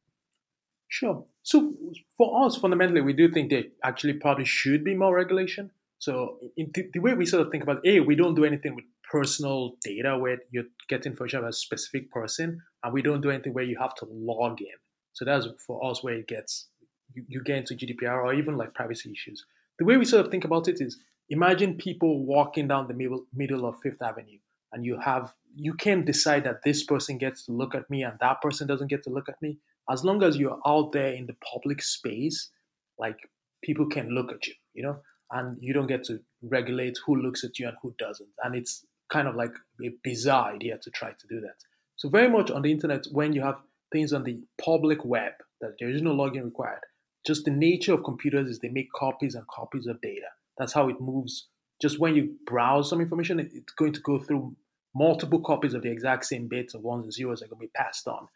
Sure. 0.87 1.25
So 1.43 1.73
for 2.17 2.45
us, 2.45 2.55
fundamentally, 2.55 3.01
we 3.01 3.13
do 3.13 3.29
think 3.29 3.49
there 3.49 3.65
actually 3.83 4.13
probably 4.13 4.45
should 4.45 4.85
be 4.85 4.95
more 4.95 5.13
regulation. 5.13 5.71
So 5.99 6.37
the, 6.55 6.89
the 6.93 6.99
way 6.99 7.13
we 7.13 7.25
sort 7.25 7.45
of 7.45 7.51
think 7.51 7.63
about, 7.63 7.85
a, 7.85 7.99
we 7.99 8.15
don't 8.15 8.35
do 8.35 8.45
anything 8.45 8.75
with 8.75 8.85
personal 9.11 9.75
data 9.83 10.17
where 10.17 10.37
you're 10.51 10.65
getting 10.87 11.11
information 11.11 11.39
about 11.39 11.49
a 11.49 11.53
specific 11.53 12.09
person, 12.09 12.61
and 12.83 12.93
we 12.93 13.01
don't 13.01 13.19
do 13.19 13.31
anything 13.31 13.53
where 13.53 13.65
you 13.65 13.77
have 13.79 13.95
to 13.95 14.07
log 14.09 14.61
in. 14.61 14.77
So 15.11 15.25
that's 15.25 15.47
for 15.65 15.83
us 15.83 16.03
where 16.03 16.13
it 16.13 16.27
gets 16.27 16.67
you, 17.13 17.23
you 17.27 17.43
get 17.43 17.57
into 17.57 17.75
GDPR 17.75 18.23
or 18.23 18.33
even 18.33 18.55
like 18.55 18.73
privacy 18.73 19.11
issues. 19.11 19.43
The 19.79 19.85
way 19.85 19.97
we 19.97 20.05
sort 20.05 20.25
of 20.25 20.31
think 20.31 20.45
about 20.45 20.67
it 20.67 20.79
is 20.79 20.99
imagine 21.29 21.75
people 21.75 22.25
walking 22.25 22.67
down 22.67 22.87
the 22.87 22.93
middle, 22.93 23.25
middle 23.33 23.65
of 23.65 23.79
Fifth 23.81 24.01
Avenue 24.01 24.39
and 24.71 24.85
you 24.85 24.99
have 24.99 25.33
you 25.55 25.73
can 25.73 26.05
decide 26.05 26.43
that 26.43 26.61
this 26.63 26.83
person 26.83 27.17
gets 27.17 27.45
to 27.45 27.51
look 27.51 27.73
at 27.73 27.89
me 27.89 28.03
and 28.03 28.17
that 28.19 28.41
person 28.41 28.67
doesn't 28.67 28.89
get 28.89 29.03
to 29.03 29.09
look 29.09 29.27
at 29.27 29.41
me. 29.41 29.57
As 29.89 30.03
long 30.03 30.21
as 30.21 30.37
you're 30.37 30.59
out 30.67 30.91
there 30.91 31.13
in 31.13 31.25
the 31.25 31.35
public 31.53 31.81
space 31.81 32.51
like 32.99 33.17
people 33.63 33.87
can 33.87 34.09
look 34.09 34.31
at 34.31 34.45
you 34.47 34.53
you 34.73 34.83
know 34.83 34.97
and 35.31 35.57
you 35.59 35.73
don't 35.73 35.87
get 35.87 36.03
to 36.05 36.19
regulate 36.41 36.97
who 37.05 37.15
looks 37.15 37.43
at 37.43 37.59
you 37.59 37.67
and 37.67 37.77
who 37.81 37.93
doesn't. 37.97 38.29
And 38.43 38.55
it's 38.55 38.85
kind 39.09 39.27
of 39.27 39.35
like 39.35 39.53
a 39.83 39.91
bizarre 40.03 40.53
idea 40.53 40.77
to 40.77 40.91
try 40.91 41.11
to 41.11 41.27
do 41.27 41.41
that. 41.41 41.55
So 41.95 42.09
very 42.09 42.29
much 42.29 42.51
on 42.51 42.61
the 42.61 42.71
internet 42.71 43.05
when 43.11 43.33
you 43.33 43.41
have 43.41 43.57
things 43.91 44.13
on 44.13 44.23
the 44.23 44.39
public 44.61 45.03
web 45.03 45.33
that 45.61 45.75
there 45.79 45.89
is 45.89 46.01
no 46.01 46.13
login 46.13 46.45
required 46.45 46.81
just 47.25 47.45
the 47.45 47.51
nature 47.51 47.93
of 47.93 48.03
computers 48.03 48.49
is 48.49 48.59
they 48.59 48.69
make 48.69 48.91
copies 48.93 49.35
and 49.35 49.45
copies 49.47 49.87
of 49.87 49.99
data 50.01 50.27
that's 50.57 50.73
how 50.73 50.89
it 50.89 50.99
moves. 50.99 51.47
Just 51.81 51.99
when 51.99 52.15
you 52.15 52.35
browse 52.45 52.89
some 52.89 53.01
information, 53.01 53.39
it's 53.39 53.73
going 53.73 53.93
to 53.93 54.01
go 54.01 54.19
through 54.19 54.55
multiple 54.95 55.39
copies 55.39 55.73
of 55.73 55.83
the 55.83 55.91
exact 55.91 56.25
same 56.25 56.47
bits 56.47 56.73
of 56.73 56.81
ones 56.81 57.03
and 57.03 57.13
zeros 57.13 57.39
that 57.39 57.45
are 57.45 57.49
going 57.49 57.67
to 57.67 57.67
be 57.67 57.71
passed 57.75 58.07
on. 58.07 58.27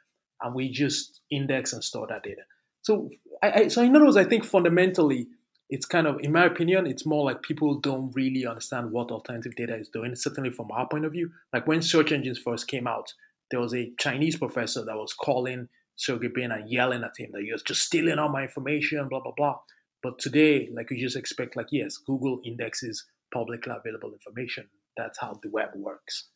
And 0.41 0.53
we 0.53 0.71
just 0.71 1.21
index 1.31 1.73
and 1.73 1.83
store 1.83 2.07
that 2.07 2.23
data. 2.23 2.41
So, 2.81 3.09
I, 3.41 3.51
I, 3.51 3.67
so 3.67 3.81
in 3.81 3.95
other 3.95 4.05
words, 4.05 4.17
I 4.17 4.23
think 4.23 4.45
fundamentally, 4.45 5.27
it's 5.69 5.85
kind 5.85 6.05
of, 6.05 6.17
in 6.21 6.31
my 6.31 6.45
opinion, 6.45 6.85
it's 6.85 7.05
more 7.05 7.23
like 7.23 7.41
people 7.41 7.79
don't 7.79 8.11
really 8.13 8.45
understand 8.45 8.91
what 8.91 9.09
alternative 9.09 9.55
data 9.55 9.77
is 9.77 9.87
doing. 9.87 10.15
Certainly 10.15 10.51
from 10.51 10.69
our 10.71 10.87
point 10.87 11.05
of 11.05 11.13
view, 11.13 11.31
like 11.53 11.65
when 11.65 11.81
search 11.81 12.11
engines 12.11 12.39
first 12.39 12.67
came 12.67 12.87
out, 12.87 13.13
there 13.51 13.59
was 13.59 13.73
a 13.73 13.91
Chinese 13.97 14.37
professor 14.37 14.83
that 14.83 14.95
was 14.95 15.13
calling 15.13 15.69
Sergey 15.95 16.27
Brin 16.27 16.51
and 16.51 16.69
yelling 16.69 17.03
at 17.03 17.17
him 17.17 17.29
that 17.33 17.43
you're 17.43 17.57
just 17.57 17.83
stealing 17.83 18.19
all 18.19 18.29
my 18.29 18.43
information, 18.43 19.07
blah 19.07 19.21
blah 19.21 19.33
blah. 19.35 19.59
But 20.03 20.19
today, 20.19 20.69
like 20.73 20.89
you 20.91 20.97
just 20.97 21.15
expect, 21.15 21.55
like, 21.55 21.67
yes, 21.71 21.97
Google 21.97 22.41
indexes 22.43 23.05
publicly 23.33 23.73
available 23.75 24.13
information. 24.13 24.67
That's 24.97 25.19
how 25.19 25.39
the 25.41 25.49
web 25.49 25.69
works. 25.75 26.29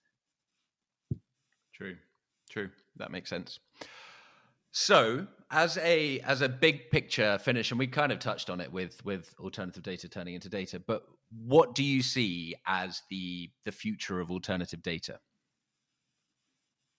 True, 1.73 1.97
true. 2.49 2.69
That 2.97 3.12
makes 3.12 3.30
sense. 3.30 3.60
So, 4.71 5.28
as 5.51 5.78
a 5.78 6.19
as 6.21 6.41
a 6.41 6.49
big 6.49 6.89
picture 6.91 7.38
finish, 7.38 7.71
and 7.71 7.80
we 7.80 7.88
kind 7.88 8.12
of 8.12 8.19
touched 8.19 8.49
on 8.49 8.60
it 8.60 8.71
with 8.71 9.04
with 9.06 9.34
alternative 9.39 9.84
data 9.84 10.08
turning 10.10 10.36
into 10.36 10.49
data, 10.49 10.80
but 10.80 11.06
what 11.45 11.75
do 11.75 11.84
you 11.84 12.01
see 12.01 12.56
as 12.67 13.01
the 13.10 13.49
the 13.63 13.71
future 13.71 14.19
of 14.19 14.32
alternative 14.32 14.82
data? 14.84 15.19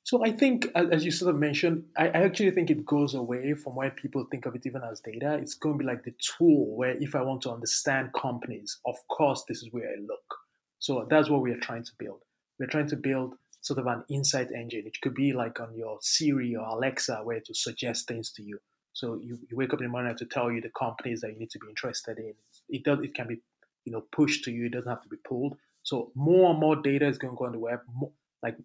So 0.06 0.24
I 0.24 0.30
think, 0.30 0.68
as 0.76 1.04
you 1.04 1.10
sort 1.10 1.34
of 1.34 1.40
mentioned, 1.40 1.82
I 1.98 2.06
actually 2.10 2.52
think 2.52 2.70
it 2.70 2.86
goes 2.86 3.14
away 3.14 3.54
from 3.54 3.74
where 3.74 3.90
people 3.90 4.24
think 4.30 4.46
of 4.46 4.54
it 4.54 4.64
even 4.64 4.82
as 4.88 5.00
data. 5.00 5.34
It's 5.34 5.54
going 5.54 5.74
to 5.74 5.78
be 5.80 5.84
like 5.84 6.04
the 6.04 6.14
tool 6.20 6.76
where 6.76 6.96
if 7.00 7.16
I 7.16 7.22
want 7.22 7.42
to 7.42 7.50
understand 7.50 8.12
companies, 8.12 8.78
of 8.86 8.94
course, 9.08 9.42
this 9.48 9.64
is 9.64 9.72
where 9.72 9.88
I 9.88 10.00
look. 10.00 10.36
So 10.78 11.08
that's 11.10 11.28
what 11.28 11.42
we 11.42 11.50
are 11.50 11.58
trying 11.58 11.82
to 11.82 11.90
build. 11.98 12.20
We're 12.60 12.68
trying 12.68 12.86
to 12.90 12.96
build 12.96 13.34
sort 13.62 13.80
of 13.80 13.88
an 13.88 14.04
insight 14.08 14.52
engine. 14.52 14.84
It 14.86 14.96
could 15.02 15.14
be 15.14 15.32
like 15.32 15.58
on 15.58 15.74
your 15.74 15.98
Siri 16.00 16.54
or 16.54 16.64
Alexa, 16.68 17.22
where 17.24 17.40
to 17.40 17.52
suggest 17.52 18.06
things 18.06 18.30
to 18.34 18.44
you. 18.44 18.60
So 18.92 19.18
you, 19.20 19.40
you 19.50 19.56
wake 19.56 19.74
up 19.74 19.80
in 19.80 19.86
the 19.86 19.90
morning 19.90 20.14
to 20.18 20.24
tell 20.24 20.52
you 20.52 20.60
the 20.60 20.70
companies 20.78 21.22
that 21.22 21.32
you 21.32 21.38
need 21.40 21.50
to 21.50 21.58
be 21.58 21.68
interested 21.68 22.18
in. 22.18 22.34
It 22.68 22.84
does. 22.84 23.00
It 23.00 23.12
can 23.12 23.26
be, 23.26 23.42
you 23.84 23.90
know, 23.90 24.04
pushed 24.12 24.44
to 24.44 24.52
you. 24.52 24.66
It 24.66 24.72
doesn't 24.72 24.88
have 24.88 25.02
to 25.02 25.08
be 25.08 25.18
pulled. 25.26 25.56
So 25.82 26.12
more 26.14 26.52
and 26.52 26.60
more 26.60 26.76
data 26.76 27.08
is 27.08 27.18
going 27.18 27.34
to 27.34 27.36
go 27.36 27.46
on 27.46 27.52
the 27.52 27.58
web. 27.58 27.80
More, 27.92 28.12
like 28.40 28.56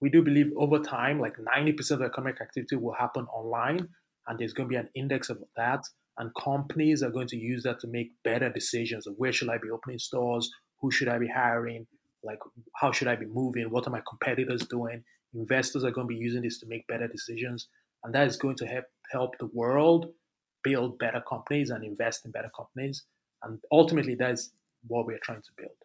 we 0.00 0.08
do 0.08 0.22
believe 0.22 0.50
over 0.56 0.78
time, 0.78 1.20
like 1.20 1.36
90% 1.36 1.90
of 1.90 2.02
economic 2.02 2.40
activity 2.40 2.76
will 2.76 2.94
happen 2.94 3.26
online, 3.26 3.88
and 4.26 4.38
there's 4.38 4.52
going 4.52 4.68
to 4.68 4.72
be 4.72 4.76
an 4.76 4.88
index 4.94 5.28
of 5.28 5.38
that. 5.56 5.82
And 6.18 6.30
companies 6.34 7.02
are 7.02 7.10
going 7.10 7.28
to 7.28 7.36
use 7.36 7.62
that 7.62 7.80
to 7.80 7.86
make 7.86 8.12
better 8.24 8.50
decisions 8.50 9.06
of 9.06 9.14
where 9.16 9.32
should 9.32 9.48
I 9.48 9.58
be 9.58 9.70
opening 9.70 9.98
stores, 9.98 10.50
who 10.80 10.90
should 10.90 11.08
I 11.08 11.18
be 11.18 11.28
hiring, 11.28 11.86
like 12.22 12.38
how 12.76 12.92
should 12.92 13.08
I 13.08 13.16
be 13.16 13.26
moving, 13.26 13.70
what 13.70 13.86
are 13.86 13.90
my 13.90 14.02
competitors 14.08 14.66
doing. 14.66 15.02
Investors 15.34 15.84
are 15.84 15.90
going 15.90 16.08
to 16.08 16.14
be 16.14 16.20
using 16.20 16.42
this 16.42 16.58
to 16.60 16.66
make 16.66 16.86
better 16.88 17.08
decisions, 17.08 17.68
and 18.04 18.14
that 18.14 18.26
is 18.26 18.36
going 18.36 18.56
to 18.56 18.66
help 18.66 18.84
help 19.12 19.38
the 19.38 19.46
world 19.52 20.12
build 20.62 20.98
better 20.98 21.22
companies 21.28 21.70
and 21.70 21.84
invest 21.84 22.24
in 22.24 22.30
better 22.30 22.50
companies. 22.56 23.04
And 23.42 23.58
ultimately, 23.72 24.14
that 24.16 24.32
is 24.32 24.52
what 24.86 25.06
we're 25.06 25.20
trying 25.22 25.42
to 25.42 25.50
build 25.56 25.76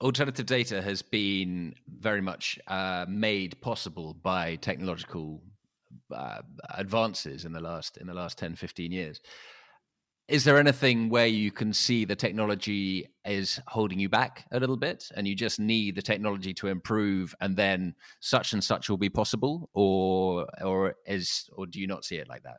alternative 0.00 0.46
data 0.46 0.82
has 0.82 1.02
been 1.02 1.74
very 1.88 2.20
much 2.20 2.58
uh, 2.66 3.06
made 3.08 3.60
possible 3.60 4.14
by 4.22 4.56
technological 4.56 5.42
uh, 6.14 6.42
advances 6.74 7.44
in 7.44 7.52
the 7.52 7.60
last 7.60 7.96
in 7.96 8.06
the 8.06 8.14
last 8.14 8.38
10 8.38 8.56
15 8.56 8.92
years. 8.92 9.20
Is 10.28 10.42
there 10.42 10.58
anything 10.58 11.08
where 11.08 11.28
you 11.28 11.52
can 11.52 11.72
see 11.72 12.04
the 12.04 12.16
technology 12.16 13.06
is 13.24 13.60
holding 13.68 14.00
you 14.00 14.08
back 14.08 14.44
a 14.50 14.58
little 14.58 14.76
bit 14.76 15.08
and 15.14 15.26
you 15.26 15.36
just 15.36 15.60
need 15.60 15.94
the 15.94 16.02
technology 16.02 16.52
to 16.54 16.66
improve 16.66 17.32
and 17.40 17.56
then 17.56 17.94
such 18.18 18.52
and 18.52 18.62
such 18.62 18.90
will 18.90 18.96
be 18.96 19.08
possible 19.08 19.70
or 19.72 20.46
or 20.62 20.96
is 21.06 21.48
or 21.56 21.66
do 21.66 21.80
you 21.80 21.86
not 21.86 22.04
see 22.04 22.16
it 22.16 22.28
like 22.28 22.42
that? 22.42 22.58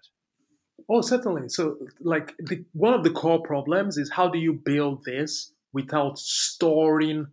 Oh 0.89 1.01
certainly. 1.01 1.49
So 1.49 1.77
like 1.99 2.33
the, 2.39 2.63
one 2.71 2.93
of 2.93 3.03
the 3.03 3.09
core 3.09 3.41
problems 3.41 3.97
is 3.97 4.09
how 4.09 4.29
do 4.29 4.39
you 4.39 4.53
build 4.53 5.03
this 5.03 5.51
without 5.73 6.17
storing 6.17 7.27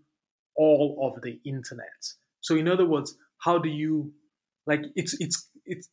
all 0.57 1.13
of 1.15 1.23
the 1.23 1.41
internet. 1.45 1.87
So 2.41 2.57
in 2.57 2.69
other 2.69 2.87
words, 2.87 3.17
how 3.39 3.59
do 3.59 3.69
you 3.69 4.13
like 4.67 4.83
it's 4.95 5.17
it's 5.21 5.49
it's 5.65 5.89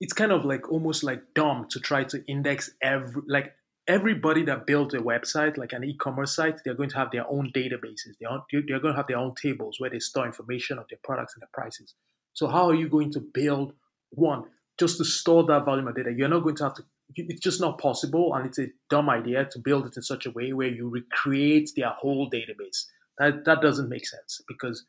it's 0.00 0.12
kind 0.12 0.32
of 0.32 0.44
like 0.44 0.70
almost 0.70 1.04
like 1.04 1.22
dumb 1.34 1.66
to 1.70 1.80
try 1.80 2.04
to 2.04 2.24
index 2.26 2.70
every 2.82 3.22
like 3.28 3.52
everybody 3.86 4.44
that 4.44 4.66
builds 4.66 4.94
a 4.94 4.98
website, 4.98 5.56
like 5.56 5.72
an 5.72 5.82
e-commerce 5.82 6.36
site, 6.36 6.60
they're 6.64 6.74
going 6.74 6.88
to 6.88 6.96
have 6.96 7.10
their 7.10 7.28
own 7.28 7.50
databases. 7.52 8.14
They're, 8.20 8.62
they're 8.68 8.78
going 8.78 8.94
to 8.94 8.96
have 8.96 9.08
their 9.08 9.18
own 9.18 9.34
tables 9.34 9.76
where 9.78 9.90
they 9.90 9.98
store 9.98 10.26
information 10.26 10.78
of 10.78 10.84
their 10.88 11.00
products 11.02 11.34
and 11.34 11.42
their 11.42 11.48
prices. 11.52 11.94
So 12.32 12.46
how 12.46 12.68
are 12.70 12.74
you 12.74 12.88
going 12.88 13.10
to 13.12 13.20
build 13.20 13.72
one 14.10 14.44
just 14.78 14.98
to 14.98 15.04
store 15.04 15.44
that 15.46 15.64
volume 15.64 15.88
of 15.88 15.96
data? 15.96 16.12
You're 16.16 16.28
not 16.28 16.44
going 16.44 16.56
to 16.56 16.64
have 16.64 16.74
to. 16.74 16.84
It's 17.16 17.40
just 17.40 17.60
not 17.60 17.78
possible, 17.78 18.34
and 18.34 18.46
it's 18.46 18.58
a 18.58 18.68
dumb 18.88 19.10
idea 19.10 19.44
to 19.46 19.58
build 19.58 19.86
it 19.86 19.96
in 19.96 20.02
such 20.02 20.26
a 20.26 20.30
way 20.30 20.52
where 20.52 20.68
you 20.68 20.88
recreate 20.88 21.70
their 21.76 21.90
whole 21.90 22.30
database. 22.30 22.86
That 23.18 23.44
that 23.44 23.60
doesn't 23.60 23.88
make 23.88 24.06
sense 24.06 24.40
because 24.48 24.86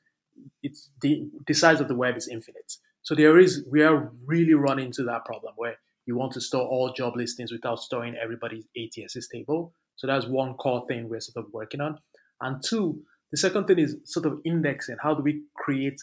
it's 0.64 0.90
the 1.02 1.30
the 1.48 1.54
size 1.54 1.80
of 1.80 1.88
the 1.88 1.96
web 1.96 2.18
is 2.18 2.28
infinite. 2.28 2.74
So 3.04 3.16
there 3.16 3.40
is 3.40 3.66
we 3.70 3.84
are 3.84 4.12
really 4.26 4.54
running 4.54 4.88
into 4.88 5.04
that 5.04 5.26
problem 5.26 5.54
where 5.58 5.78
you 6.06 6.16
want 6.16 6.34
to 6.34 6.42
store 6.42 6.68
all 6.68 6.94
job 6.94 7.16
listings 7.16 7.52
without 7.52 7.80
storing 7.80 8.16
everybody's 8.16 8.66
ATSs 8.78 9.30
table. 9.32 9.74
So 9.96 10.08
that's 10.08 10.26
one 10.26 10.56
core 10.56 10.86
thing 10.88 11.10
we're 11.10 11.20
sort 11.20 11.46
of 11.46 11.54
working 11.54 11.82
on. 11.82 12.00
And 12.42 12.64
two, 12.64 13.02
the 13.32 13.38
second 13.38 13.66
thing 13.68 13.80
is 13.80 13.98
sort 14.06 14.26
of 14.26 14.42
indexing. 14.46 14.98
How 15.02 15.14
do 15.14 15.22
we 15.22 15.44
create 15.56 16.02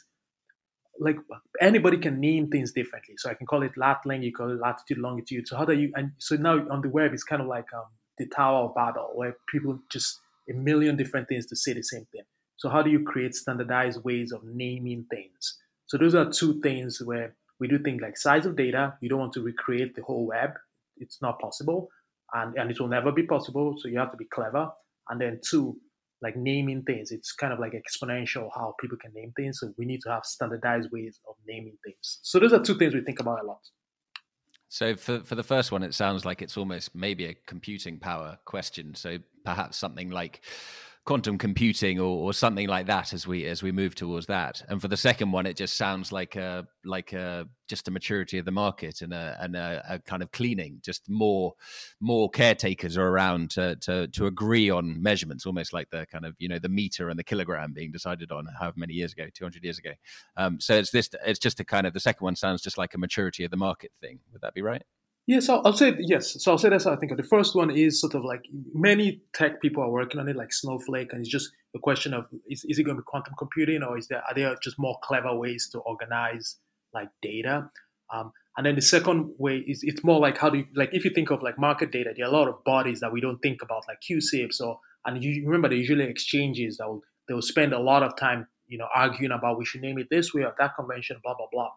like 1.01 1.17
anybody 1.61 1.99
can 1.99 2.21
name 2.21 2.49
things 2.49 2.73
differently. 2.73 3.15
So 3.19 3.31
I 3.31 3.35
can 3.35 3.47
call 3.47 3.63
it 3.63 3.73
lat 3.77 4.01
length, 4.05 4.25
you 4.25 4.33
call 4.33 4.51
it 4.51 4.61
latitude, 4.61 4.99
longitude. 4.99 5.49
So 5.49 5.57
how 5.57 5.65
do 5.65 5.75
you 5.75 5.93
and 5.95 6.13
so 6.19 6.37
now 6.37 6.67
on 6.71 6.81
the 6.83 6.89
web 6.89 7.13
it's 7.13 7.25
kind 7.25 7.43
of 7.43 7.49
like 7.49 7.73
um, 7.75 7.85
the 8.19 8.27
Tower 8.27 8.67
of 8.67 8.75
Babel 8.75 9.13
where 9.15 9.37
people 9.49 9.79
just 9.91 10.21
a 10.51 10.55
million 10.55 10.97
different 10.97 11.29
things 11.29 11.47
to 11.47 11.57
say 11.57 11.73
the 11.73 11.83
same 11.83 12.07
thing. 12.13 12.23
So 12.57 12.69
how 12.69 12.83
do 12.83 12.91
you 12.91 13.05
create 13.05 13.35
standardized 13.35 14.03
ways 14.05 14.33
of 14.33 14.43
naming 14.45 15.07
things? 15.11 15.59
So 15.87 15.97
those 15.97 16.15
are 16.15 16.31
two 16.31 16.61
things 16.61 17.01
where 17.03 17.35
we 17.61 17.69
do 17.69 17.79
things 17.79 18.03
like 18.03 18.17
size 18.17 18.47
of 18.47 18.57
data. 18.57 18.95
You 19.01 19.09
don't 19.09 19.21
want 19.21 19.33
to 19.35 19.43
recreate 19.43 19.95
the 19.95 20.03
whole 20.03 20.27
web. 20.27 20.51
It's 20.97 21.23
not 21.23 21.41
possible. 21.41 21.89
And, 22.35 22.57
and 22.57 22.71
it 22.71 22.81
will 22.81 22.89
never 22.89 23.13
be 23.13 23.23
possible. 23.23 23.77
So 23.79 23.89
you 23.89 23.99
have 23.99 24.11
to 24.11 24.17
be 24.17 24.27
clever. 24.27 24.71
And 25.09 25.21
then 25.21 25.41
two, 25.43 25.77
like 26.23 26.37
naming 26.37 26.83
things. 26.83 27.11
It's 27.11 27.33
kind 27.33 27.53
of 27.53 27.59
like 27.59 27.73
exponential 27.73 28.49
how 28.55 28.75
people 28.81 28.99
can 29.01 29.13
name 29.15 29.33
things. 29.37 29.61
So 29.61 29.73
we 29.79 29.85
need 29.85 30.01
to 30.03 30.11
have 30.11 30.25
standardized 30.25 30.91
ways 30.93 31.21
of 31.29 31.37
naming 31.47 31.77
things. 31.85 32.19
So 32.23 32.39
those 32.39 32.53
are 32.53 32.63
two 32.63 32.77
things 32.77 32.95
we 32.95 33.03
think 33.03 33.21
about 33.21 33.43
a 33.43 33.47
lot. 33.47 33.61
So 34.69 34.97
for 34.97 35.21
for 35.21 35.35
the 35.35 35.43
first 35.43 35.73
one, 35.73 35.83
it 35.83 35.95
sounds 35.95 36.25
like 36.25 36.43
it's 36.43 36.57
almost 36.57 36.95
maybe 36.95 37.25
a 37.27 37.35
computing 37.47 37.99
power 37.99 38.39
question. 38.45 38.95
So 38.95 39.19
perhaps 39.45 39.79
something 39.79 40.11
like 40.11 40.43
quantum 41.09 41.39
computing 41.39 41.99
or, 41.99 42.27
or, 42.27 42.35
something 42.35 42.69
like 42.69 42.87
that 42.87 43.15
as 43.15 43.27
we 43.27 43.47
as 43.47 43.63
we 43.63 43.73
move 43.73 43.95
towards 43.95 44.27
that. 44.27 44.63
And 44.69 44.79
for 44.79 44.89
the 44.89 44.97
second 44.97 45.33
one, 45.33 45.47
it 45.47 45.57
just 45.57 45.79
sounds 45.79 46.13
like 46.13 46.37
a 46.37 46.69
like 46.85 47.15
a 47.15 47.47
just 47.67 47.89
a 47.89 47.91
maturity 47.91 48.37
of 48.37 48.45
the 48.45 48.51
market 48.51 49.01
and 49.01 49.15
a 49.15 49.35
and 49.41 49.57
a, 49.57 49.83
a 49.89 49.99
kind 50.01 50.23
of 50.23 50.31
cleaning. 50.33 50.81
Just 50.85 51.09
more 51.09 51.55
more 51.99 52.29
caretakers 52.29 52.99
are 52.99 53.09
around 53.09 53.51
to, 53.53 53.77
to 53.77 54.09
to 54.09 54.27
agree 54.27 54.69
on 54.69 55.03
measurements, 55.03 55.47
almost 55.47 55.73
like 55.73 55.89
the 55.89 56.05
kind 56.13 56.27
of 56.27 56.35
you 56.39 56.47
know 56.47 56.59
the 56.59 56.69
meter 56.69 57.09
and 57.09 57.19
the 57.19 57.25
kilogram 57.25 57.73
being 57.73 57.91
decided 57.91 58.31
on 58.31 58.47
however 58.61 58.75
many 58.77 58.93
years 58.93 59.15
ago, 59.15 59.29
two 59.33 59.47
hundred 59.47 59.65
years 59.65 59.79
ago. 59.79 59.93
Um, 60.37 60.61
so 60.61 60.75
it's 60.75 60.91
this 60.91 61.09
it's 61.25 61.39
just 61.39 61.59
a 61.59 61.65
kind 61.65 61.87
of 61.87 61.95
the 61.95 62.01
second 62.01 62.23
one 62.23 62.37
sounds 62.37 62.61
just 62.61 62.77
like 62.77 62.93
a 62.93 62.99
maturity 62.99 63.45
of 63.45 63.51
the 63.51 63.57
market 63.57 63.93
thing. 63.99 64.21
Would 64.33 64.43
that 64.43 64.53
be 64.53 64.61
right? 64.61 64.83
Yes, 65.29 65.43
yeah, 65.43 65.57
so 65.57 65.63
I'll 65.63 65.75
say 65.75 65.95
yes. 65.99 66.43
So 66.43 66.53
I'll 66.53 66.57
say 66.57 66.71
that's 66.71 66.85
how 66.85 66.93
I 66.93 66.97
think 66.97 67.13
of 67.13 67.19
it. 67.19 67.23
the 67.23 67.29
first 67.29 67.55
one 67.55 67.71
is 67.71 68.01
sort 68.01 68.15
of 68.15 68.25
like 68.25 68.47
many 68.73 69.21
tech 69.35 69.61
people 69.61 69.83
are 69.83 69.91
working 69.91 70.19
on 70.19 70.27
it, 70.27 70.37
like 70.37 70.55
Snowflake, 70.55 71.13
and 71.13 71.21
it's 71.21 71.29
just 71.29 71.51
a 71.77 71.79
question 71.79 72.15
of 72.15 72.25
is, 72.49 72.65
is 72.65 72.79
it 72.79 72.85
going 72.85 72.97
to 72.97 73.03
be 73.03 73.07
quantum 73.07 73.35
computing 73.39 73.83
or 73.83 73.99
is 73.99 74.09
there 74.09 74.23
are 74.27 74.35
there 74.35 74.57
just 74.63 74.79
more 74.79 74.99
clever 75.03 75.37
ways 75.37 75.69
to 75.73 75.81
organize 75.81 76.57
like 76.95 77.11
data? 77.21 77.69
Um, 78.11 78.33
and 78.57 78.65
then 78.65 78.75
the 78.75 78.81
second 78.81 79.31
way 79.37 79.59
is 79.59 79.81
it's 79.83 80.03
more 80.03 80.19
like 80.19 80.39
how 80.39 80.49
do 80.49 80.61
you 80.61 80.67
like 80.75 80.95
if 80.95 81.05
you 81.05 81.11
think 81.11 81.31
of 81.31 81.43
like 81.43 81.59
market 81.59 81.93
data, 81.93 82.15
there 82.17 82.25
are 82.25 82.31
a 82.31 82.33
lot 82.33 82.49
of 82.49 82.65
bodies 82.65 83.01
that 83.01 83.13
we 83.13 83.21
don't 83.21 83.39
think 83.41 83.61
about, 83.61 83.83
like 83.87 83.99
CUSIPs 84.01 84.63
or 84.63 84.81
and 85.05 85.23
you 85.23 85.45
remember 85.45 85.69
the 85.69 85.77
usually 85.77 86.05
exchanges 86.05 86.79
that 86.79 86.89
will 86.89 87.03
they 87.29 87.35
will 87.35 87.43
spend 87.43 87.75
a 87.75 87.79
lot 87.79 88.03
of 88.03 88.17
time 88.17 88.47
you 88.67 88.79
know 88.79 88.89
arguing 88.95 89.33
about 89.33 89.59
we 89.59 89.67
should 89.67 89.83
name 89.83 89.99
it 89.99 90.07
this 90.11 90.33
way 90.33 90.45
or 90.45 90.55
that 90.59 90.75
convention, 90.75 91.19
blah 91.23 91.35
blah 91.35 91.49
blah. 91.53 91.69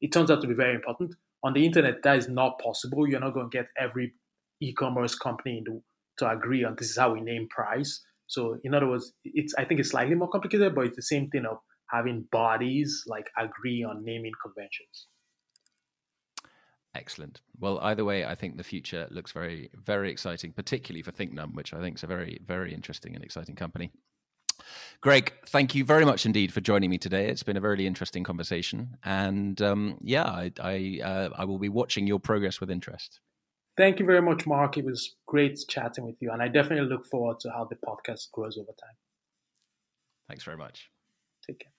It 0.00 0.12
turns 0.12 0.30
out 0.30 0.40
to 0.42 0.46
be 0.46 0.54
very 0.54 0.76
important 0.76 1.16
on 1.44 1.52
the 1.52 1.64
internet 1.64 2.02
that 2.02 2.16
is 2.16 2.28
not 2.28 2.58
possible 2.60 3.08
you're 3.08 3.20
not 3.20 3.34
going 3.34 3.50
to 3.50 3.56
get 3.56 3.66
every 3.78 4.12
e-commerce 4.60 5.14
company 5.14 5.62
to, 5.66 5.82
to 6.18 6.28
agree 6.28 6.64
on 6.64 6.74
this 6.78 6.90
is 6.90 6.98
how 6.98 7.12
we 7.12 7.20
name 7.20 7.48
price 7.48 8.02
so 8.26 8.58
in 8.64 8.74
other 8.74 8.88
words 8.88 9.12
it's 9.24 9.54
i 9.58 9.64
think 9.64 9.80
it's 9.80 9.90
slightly 9.90 10.14
more 10.14 10.28
complicated 10.28 10.74
but 10.74 10.86
it's 10.86 10.96
the 10.96 11.02
same 11.02 11.28
thing 11.30 11.46
of 11.46 11.58
having 11.90 12.26
bodies 12.30 13.02
like 13.06 13.28
agree 13.38 13.82
on 13.82 14.04
naming 14.04 14.32
conventions 14.42 15.06
Excellent. 16.94 17.40
Well, 17.58 17.78
either 17.82 18.04
way, 18.04 18.24
I 18.24 18.34
think 18.34 18.56
the 18.56 18.64
future 18.64 19.06
looks 19.10 19.30
very, 19.30 19.70
very 19.74 20.10
exciting, 20.10 20.52
particularly 20.52 21.02
for 21.02 21.12
Thinknum, 21.12 21.54
which 21.54 21.72
I 21.72 21.80
think 21.80 21.96
is 21.96 22.02
a 22.02 22.08
very, 22.08 22.40
very 22.44 22.74
interesting 22.74 23.14
and 23.14 23.22
exciting 23.22 23.54
company. 23.54 23.92
Greg, 25.00 25.32
thank 25.46 25.74
you 25.74 25.84
very 25.84 26.04
much 26.04 26.26
indeed 26.26 26.52
for 26.52 26.60
joining 26.60 26.90
me 26.90 26.98
today. 26.98 27.28
It's 27.28 27.42
been 27.42 27.56
a 27.56 27.60
very 27.60 27.86
interesting 27.86 28.24
conversation, 28.24 28.96
and 29.04 29.60
um, 29.62 29.98
yeah, 30.02 30.24
I 30.24 30.52
I, 30.60 31.00
uh, 31.02 31.28
I 31.36 31.44
will 31.44 31.58
be 31.58 31.68
watching 31.68 32.06
your 32.06 32.20
progress 32.20 32.60
with 32.60 32.70
interest. 32.70 33.20
Thank 33.76 33.98
you 33.98 34.06
very 34.06 34.20
much, 34.20 34.46
Mark. 34.46 34.76
It 34.76 34.84
was 34.84 35.16
great 35.26 35.58
chatting 35.68 36.04
with 36.04 36.16
you, 36.20 36.30
and 36.32 36.42
I 36.42 36.48
definitely 36.48 36.88
look 36.88 37.06
forward 37.06 37.40
to 37.40 37.50
how 37.50 37.64
the 37.64 37.76
podcast 37.76 38.30
grows 38.32 38.58
over 38.58 38.72
time. 38.78 38.96
Thanks 40.28 40.44
very 40.44 40.56
much. 40.56 40.90
Take 41.46 41.60
care. 41.60 41.72